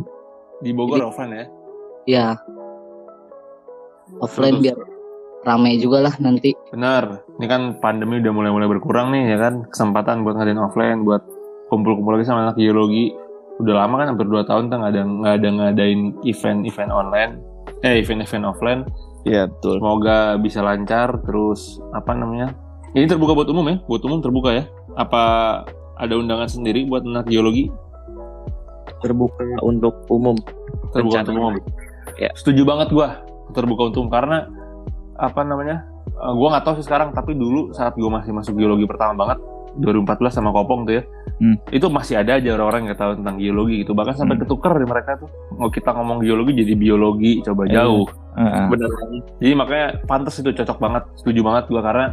di 0.61 0.71
Bogor 0.71 0.97
Jadi- 0.97 1.07
offline 1.07 1.33
ya 1.33 1.45
Ya. 2.07 2.27
Offline 4.21 4.59
Terus. 4.59 4.65
biar 4.67 4.79
rame 5.41 5.71
juga 5.81 5.99
lah 6.03 6.15
nanti. 6.19 6.53
benar 6.69 7.25
ini 7.35 7.47
kan 7.47 7.63
pandemi 7.81 8.21
udah 8.21 8.29
mulai 8.29 8.51
mulai 8.51 8.69
berkurang 8.69 9.09
nih 9.09 9.33
ya 9.33 9.39
kan 9.41 9.65
kesempatan 9.67 10.21
buat 10.21 10.37
ngadain 10.37 10.61
offline 10.61 11.01
buat 11.01 11.25
kumpul-kumpul 11.67 12.13
lagi 12.13 12.29
sama 12.29 12.45
anak 12.45 12.57
geologi 12.57 13.17
udah 13.57 13.75
lama 13.79 13.95
kan 13.97 14.13
hampir 14.13 14.29
2 14.29 14.45
tahun 14.45 14.69
tuh 14.69 14.77
nggak 14.77 14.91
ada 14.91 15.03
nggak 15.03 15.35
ada 15.35 15.49
ngadain 15.51 16.01
event-event 16.23 16.91
online 16.91 17.33
eh 17.81 17.97
event-event 17.99 18.45
offline 18.47 18.83
Iya 19.21 19.49
betul. 19.49 19.77
Semoga 19.77 20.17
bisa 20.37 20.61
lancar 20.61 21.21
terus 21.21 21.77
apa 21.93 22.17
namanya? 22.17 22.57
Ini 22.91 23.05
terbuka 23.05 23.37
buat 23.37 23.49
umum 23.49 23.69
ya? 23.69 23.77
Buat 23.85 24.01
umum 24.03 24.17
terbuka 24.19 24.49
ya? 24.51 24.65
Apa 24.97 25.23
ada 26.01 26.17
undangan 26.17 26.49
sendiri 26.49 26.85
buat 26.85 27.05
anak 27.05 27.29
geologi? 27.29 27.69
Terbuka 29.01 29.45
untuk 29.61 30.05
umum. 30.09 30.37
Terbuka 30.93 31.25
untuk 31.25 31.37
umum. 31.37 31.55
Ya. 32.17 32.29
Setuju 32.35 32.65
banget 32.65 32.89
gua 32.91 33.21
terbuka 33.53 33.89
untuk 33.89 34.05
umum 34.05 34.13
karena 34.13 34.49
apa 35.17 35.41
namanya? 35.43 35.85
eh, 36.11 36.33
gua 36.33 36.49
nggak 36.53 36.65
tahu 36.65 36.75
sih 36.81 36.87
sekarang 36.87 37.13
tapi 37.13 37.33
dulu 37.33 37.73
saat 37.73 37.97
gua 37.97 38.21
masih 38.21 38.33
masuk 38.33 38.57
geologi 38.57 38.85
pertama 38.85 39.17
banget 39.17 39.39
2014 39.79 40.35
sama 40.35 40.51
Kopong 40.51 40.85
tuh 40.85 41.01
ya. 41.01 41.03
Hmm. 41.39 41.57
Itu 41.71 41.89
masih 41.89 42.21
ada 42.21 42.37
aja 42.37 42.49
orang-orang 42.53 42.85
yang 42.85 42.89
nggak 42.93 43.01
tahu 43.01 43.13
tentang 43.23 43.37
geologi 43.39 43.75
gitu. 43.81 43.93
Bahkan 43.95 44.15
sampai 44.15 44.37
Hmm. 44.37 44.43
ketuker 44.45 44.73
di 44.77 44.87
mereka 44.87 45.11
tuh. 45.17 45.31
Mau 45.57 45.71
kita 45.71 45.91
ngomong 45.95 46.19
geologi 46.21 46.53
jadi 46.59 46.75
biologi 46.75 47.33
coba 47.41 47.65
Iya. 47.65 47.73
jauh. 47.81 48.05
Heeh. 48.37 48.65
Bener. 48.69 48.91
Jadi 49.39 49.53
makanya 49.55 49.87
pantas 50.05 50.37
itu 50.37 50.51
cocok 50.53 50.77
banget, 50.77 51.03
setuju 51.17 51.41
banget 51.41 51.65
gua 51.69 51.81
karena 51.81 52.07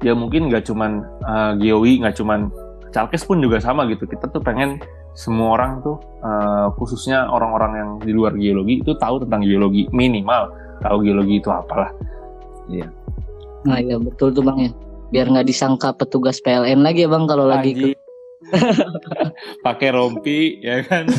ya 0.00 0.12
mungkin 0.12 0.46
nggak 0.46 0.62
cuman 0.64 0.90
uh, 1.24 1.52
Geowi, 1.56 2.04
nggak 2.04 2.14
cuman 2.14 2.52
Calkes 2.94 3.26
pun 3.26 3.42
juga 3.42 3.58
sama 3.58 3.90
gitu. 3.90 4.06
Kita 4.06 4.30
tuh 4.30 4.38
pengen 4.38 4.78
semua 5.18 5.58
orang 5.58 5.82
tuh 5.82 5.98
uh, 6.22 6.70
khususnya 6.78 7.26
orang-orang 7.26 7.72
yang 7.74 7.90
di 7.98 8.12
luar 8.14 8.38
geologi 8.38 8.86
itu 8.86 8.94
tahu 8.94 9.26
tentang 9.26 9.42
geologi 9.42 9.90
minimal 9.90 10.54
tahu 10.78 11.02
geologi 11.02 11.42
itu 11.42 11.50
apalah. 11.50 11.90
Nah, 13.66 13.82
iya 13.82 13.98
betul 13.98 14.30
tuh 14.30 14.46
Bang 14.46 14.62
ya. 14.62 14.70
Biar 15.10 15.30
nggak 15.30 15.46
disangka 15.46 15.94
petugas 15.94 16.38
PLN 16.38 16.86
lagi 16.86 17.06
ya 17.06 17.10
Bang 17.10 17.26
kalau 17.26 17.50
lagi 17.50 17.74
ke 17.74 17.86
pakai 19.66 19.90
rompi 19.90 20.62
ya 20.62 20.86
kan. 20.86 21.10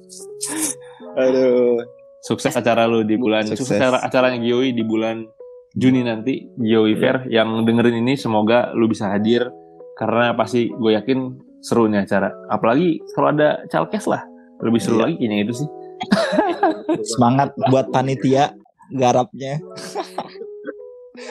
Aduh. 1.20 1.84
Sukses 2.22 2.54
acara 2.54 2.86
lu 2.86 3.02
di 3.02 3.18
bulan 3.18 3.50
Sukses. 3.50 3.66
sukses, 3.66 3.82
acara 3.82 3.98
acaranya 3.98 4.38
Geowi 4.38 4.70
di 4.70 4.86
bulan 4.86 5.26
Juni 5.74 6.06
nanti 6.06 6.46
Geowi 6.54 6.94
Fair 6.94 7.26
yang 7.26 7.66
dengerin 7.66 7.98
ini 7.98 8.14
semoga 8.14 8.70
lu 8.78 8.86
bisa 8.86 9.10
hadir 9.10 9.50
karena 9.94 10.32
pasti 10.32 10.68
gue 10.68 10.92
yakin 10.92 11.18
seru 11.58 11.86
nih 11.86 12.02
acara. 12.02 12.32
Apalagi 12.48 12.98
kalau 13.12 13.30
ada 13.30 13.62
Calkes 13.66 14.06
lah 14.06 14.22
lebih 14.58 14.78
seru 14.78 14.96
Iya. 14.96 15.02
lagi 15.04 15.14
kayaknya 15.16 15.38
itu 15.40 15.54
sih. 15.56 15.68
Semangat 17.10 17.50
buat 17.68 17.88
panitia 17.88 18.54
garapnya. 18.90 19.58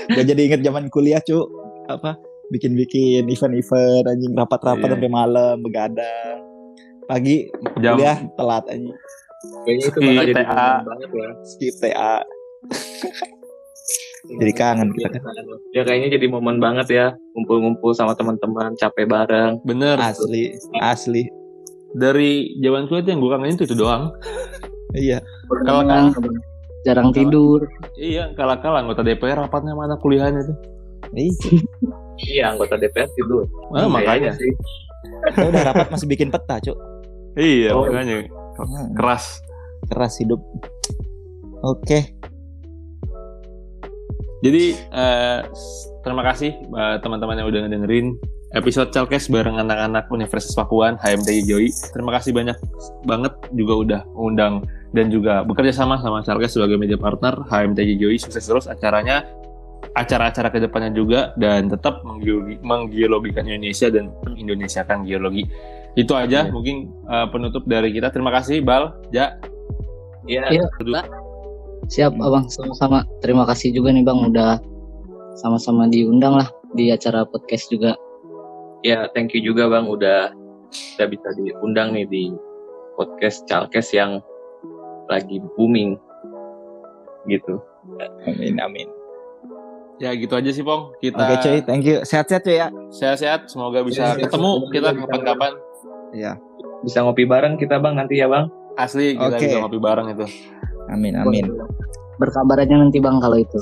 Gue 0.08 0.24
jadi 0.24 0.41
inget 0.41 0.62
zaman 0.62 0.88
kuliah 0.88 1.19
cu 1.19 1.43
apa 1.86 2.15
bikin-bikin 2.47 3.26
event-event 3.26 4.06
anjing 4.06 4.34
rapat-rapat 4.34 4.84
Iya. 4.84 4.93
sampai 4.95 5.10
malam 5.10 5.56
begadang. 5.60 6.38
Pagi 7.06 7.50
Jam 7.78 7.95
kuliah 7.95 8.17
telat 8.34 8.63
anjing 8.67 8.95
Kayaknya 9.65 9.84
itu 9.84 10.00
bakal 10.00 10.21
jadi 10.21 10.34
TA. 10.38 10.69
banget 10.86 11.10
ya. 11.12 11.30
skip 11.43 11.76
TA. 11.78 12.15
Jadi 14.21 14.51
kangen 14.53 14.93
kita 14.93 15.17
kan. 15.17 15.33
Ya 15.71 15.81
kayaknya 15.81 16.13
jadi 16.13 16.25
momen 16.27 16.57
banget 16.57 16.87
ya. 16.87 17.07
Ngumpul-ngumpul 17.33 17.91
sama 17.91 18.13
teman-teman, 18.13 18.73
capek 18.75 19.05
bareng. 19.05 19.57
bener 19.61 19.97
Asli, 19.97 20.53
asli. 20.77 21.25
dari 21.91 22.55
zaman 22.57 22.85
kuliah 22.85 23.03
yang 23.05 23.19
gue 23.19 23.29
kangenin 23.29 23.55
tuh 23.55 23.65
itu 23.65 23.75
doang. 23.75 24.11
Iya. 24.91 25.23
Kalau 25.63 25.87
Bang, 25.87 26.11
jarang 26.83 27.15
tidur. 27.15 27.63
Iya, 27.95 28.35
kalah-kalah 28.35 28.83
anggota 28.83 28.99
DPR 29.01 29.39
rapatnya 29.39 29.71
mana 29.71 29.95
kuliahan 29.95 30.35
itu. 30.35 30.53
Iya. 31.11 31.31
Iya, 32.21 32.43
anggota 32.51 32.75
DPR 32.75 33.07
tidur. 33.09 33.47
Ah, 33.71 33.87
makanya. 33.87 34.35
sih. 34.35 34.51
Udah 35.33 35.63
rapat 35.63 35.89
masih 35.89 36.05
bikin 36.05 36.29
peta, 36.29 36.59
Cuk. 36.59 36.75
Iya, 37.33 37.71
Oh. 37.71 37.87
makanya 37.87 38.27
Hmm, 38.53 38.93
keras. 38.93 39.39
keras 39.87 40.19
hidup. 40.19 40.37
Oke. 41.61 42.13
Jadi 44.41 44.63
eh, 44.73 45.39
s- 45.47 45.86
terima 46.01 46.21
kasih 46.23 46.51
eh, 46.58 46.95
teman-teman 46.99 47.38
yang 47.38 47.47
udah 47.47 47.60
ngedengerin 47.62 48.17
episode 48.51 48.89
Calkes 48.89 49.30
bareng 49.30 49.56
anak-anak 49.56 50.10
Universitas 50.10 50.51
Pakuan 50.51 50.97
HMTI 50.97 51.41
Joi. 51.45 51.70
Terima 51.93 52.11
kasih 52.11 52.34
banyak 52.34 52.57
banget 53.05 53.32
juga 53.53 53.74
udah 53.76 54.01
undang 54.11 54.65
dan 54.91 55.07
juga 55.07 55.39
bekerja 55.41 55.72
sama 55.72 55.95
sama 55.97 56.20
Calkes 56.20 56.51
sebagai 56.51 56.76
media 56.76 56.97
partner 56.97 57.38
HMTI 57.45 57.95
Joi. 57.95 58.18
Sukses 58.18 58.43
terus 58.43 58.65
acaranya, 58.65 59.24
acara-acara 59.93 60.49
ke 60.49 60.59
depannya 60.59 60.91
juga 60.91 61.32
dan 61.36 61.70
tetap 61.70 62.01
menggeologi, 62.01 62.57
menggeologikan 62.59 63.45
Indonesia 63.45 63.88
dan 63.88 64.11
mengindonesiakan 64.22 65.05
geologi. 65.05 65.45
Itu 65.93 66.15
aja 66.15 66.43
Iya. 66.43 66.51
mungkin 66.51 66.89
eh, 67.05 67.28
penutup 67.30 67.63
dari 67.63 67.93
kita. 67.93 68.09
Terima 68.09 68.34
kasih 68.34 68.59
Bal, 68.59 68.99
Ja. 69.11 69.38
Iya, 70.26 70.49
Iya. 70.49 70.65
Aduh. 70.78 71.20
Siap 71.88 72.13
Hmm. 72.13 72.23
Abang, 72.23 72.45
sama-sama. 72.47 73.03
Terima 73.19 73.43
kasih 73.43 73.71
juga 73.71 73.89
nih 73.89 74.03
Bang 74.03 74.21
udah 74.23 74.61
sama-sama 75.34 75.88
diundang 75.88 76.36
lah 76.36 76.47
di 76.73 76.89
acara 76.89 77.23
podcast 77.23 77.67
juga. 77.67 77.95
ya 78.82 79.05
thank 79.13 79.29
you 79.32 79.41
juga 79.41 79.69
Bang 79.69 79.86
udah 79.86 80.34
kita 80.71 81.05
bisa 81.05 81.29
diundang 81.36 81.93
nih 81.93 82.05
di 82.05 82.23
podcast 82.95 83.45
Calkes 83.45 83.93
yang 83.93 84.17
lagi 85.05 85.38
booming 85.53 85.93
gitu. 87.25 87.61
Amin, 88.25 88.57
amin. 88.57 88.89
Ya 89.97 90.09
gitu 90.11 90.34
aja 90.34 90.49
sih 90.49 90.65
Pong. 90.65 90.97
Kita 90.97 91.13
Oke, 91.19 91.36
cuy. 91.39 91.59
Thank 91.61 91.86
you. 91.86 92.01
Sehat-sehat, 92.01 92.41
cuy 92.41 92.57
ya. 92.57 92.73
sehat-sehat. 92.89 93.45
Semoga 93.45 93.86
bisa 93.86 94.17
Sehat-sehat. 94.17 94.34
ketemu 94.34 94.51
kita 94.73 94.89
kapan-kapan. 94.95 95.53
Iya. 96.11 96.32
Bisa 96.82 97.05
ngopi 97.05 97.29
bareng 97.29 97.53
kita 97.55 97.77
Bang 97.77 97.93
nanti 97.95 98.17
ya 98.17 98.25
Bang. 98.25 98.49
Asli 98.73 99.13
kita 99.13 99.38
Oke. 99.38 99.45
bisa 99.45 99.61
ngopi 99.61 99.77
bareng 99.77 100.07
itu. 100.09 100.25
Amin, 100.89 101.13
amin. 101.13 101.45
Berkabar 102.22 102.61
aja 102.61 102.78
nanti 102.78 103.01
Bang 103.01 103.17
kalau 103.17 103.41
itu. 103.41 103.57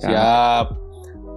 Siap. 0.00 0.72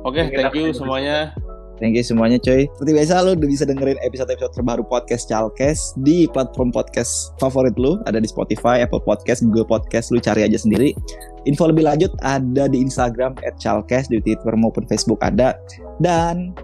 Oke, 0.08 0.22
Oke, 0.24 0.38
thank 0.38 0.56
you 0.56 0.72
semuanya. 0.72 1.36
Thank 1.76 2.00
you 2.00 2.06
semuanya 2.08 2.40
coy. 2.40 2.72
Seperti 2.72 2.92
biasa 2.96 3.20
lu 3.28 3.36
udah 3.36 3.50
bisa 3.52 3.64
dengerin 3.68 4.00
episode-episode 4.00 4.54
terbaru 4.56 4.84
podcast 4.88 5.28
Chalkes 5.28 5.92
di 6.00 6.24
platform 6.32 6.72
podcast 6.72 7.36
favorit 7.36 7.76
lu. 7.76 8.00
Ada 8.08 8.24
di 8.24 8.30
Spotify, 8.32 8.80
Apple 8.80 9.04
Podcast, 9.04 9.44
Google 9.44 9.68
Podcast. 9.68 10.16
Lu 10.16 10.24
cari 10.24 10.48
aja 10.48 10.56
sendiri. 10.56 10.96
Info 11.44 11.68
lebih 11.68 11.84
lanjut 11.84 12.16
ada 12.24 12.72
di 12.72 12.80
Instagram 12.80 13.36
at 13.44 13.60
Chalkes, 13.60 14.08
di 14.08 14.24
Twitter 14.24 14.56
maupun 14.56 14.88
Facebook 14.88 15.20
ada. 15.20 15.60
Dan 16.00 16.56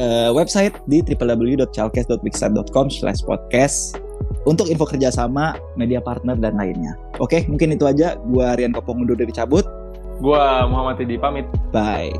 uh, 0.00 0.32
website 0.32 0.72
di 0.88 1.04
www.chalkes.wixsite.com 1.04 2.88
slash 2.88 3.20
podcast 3.20 4.00
untuk 4.44 4.66
info 4.66 4.86
kerjasama, 4.86 5.58
media 5.78 6.02
partner, 6.02 6.34
dan 6.38 6.58
lainnya. 6.58 6.98
Oke, 7.22 7.46
mungkin 7.46 7.74
itu 7.74 7.86
aja. 7.86 8.18
Gua 8.30 8.58
Rian 8.58 8.74
Kopong 8.74 9.06
undur 9.06 9.18
dari 9.18 9.30
cabut. 9.30 9.66
Gua 10.22 10.66
Muhammad 10.70 11.02
Tidi 11.02 11.18
pamit. 11.18 11.46
Bye. 11.74 12.14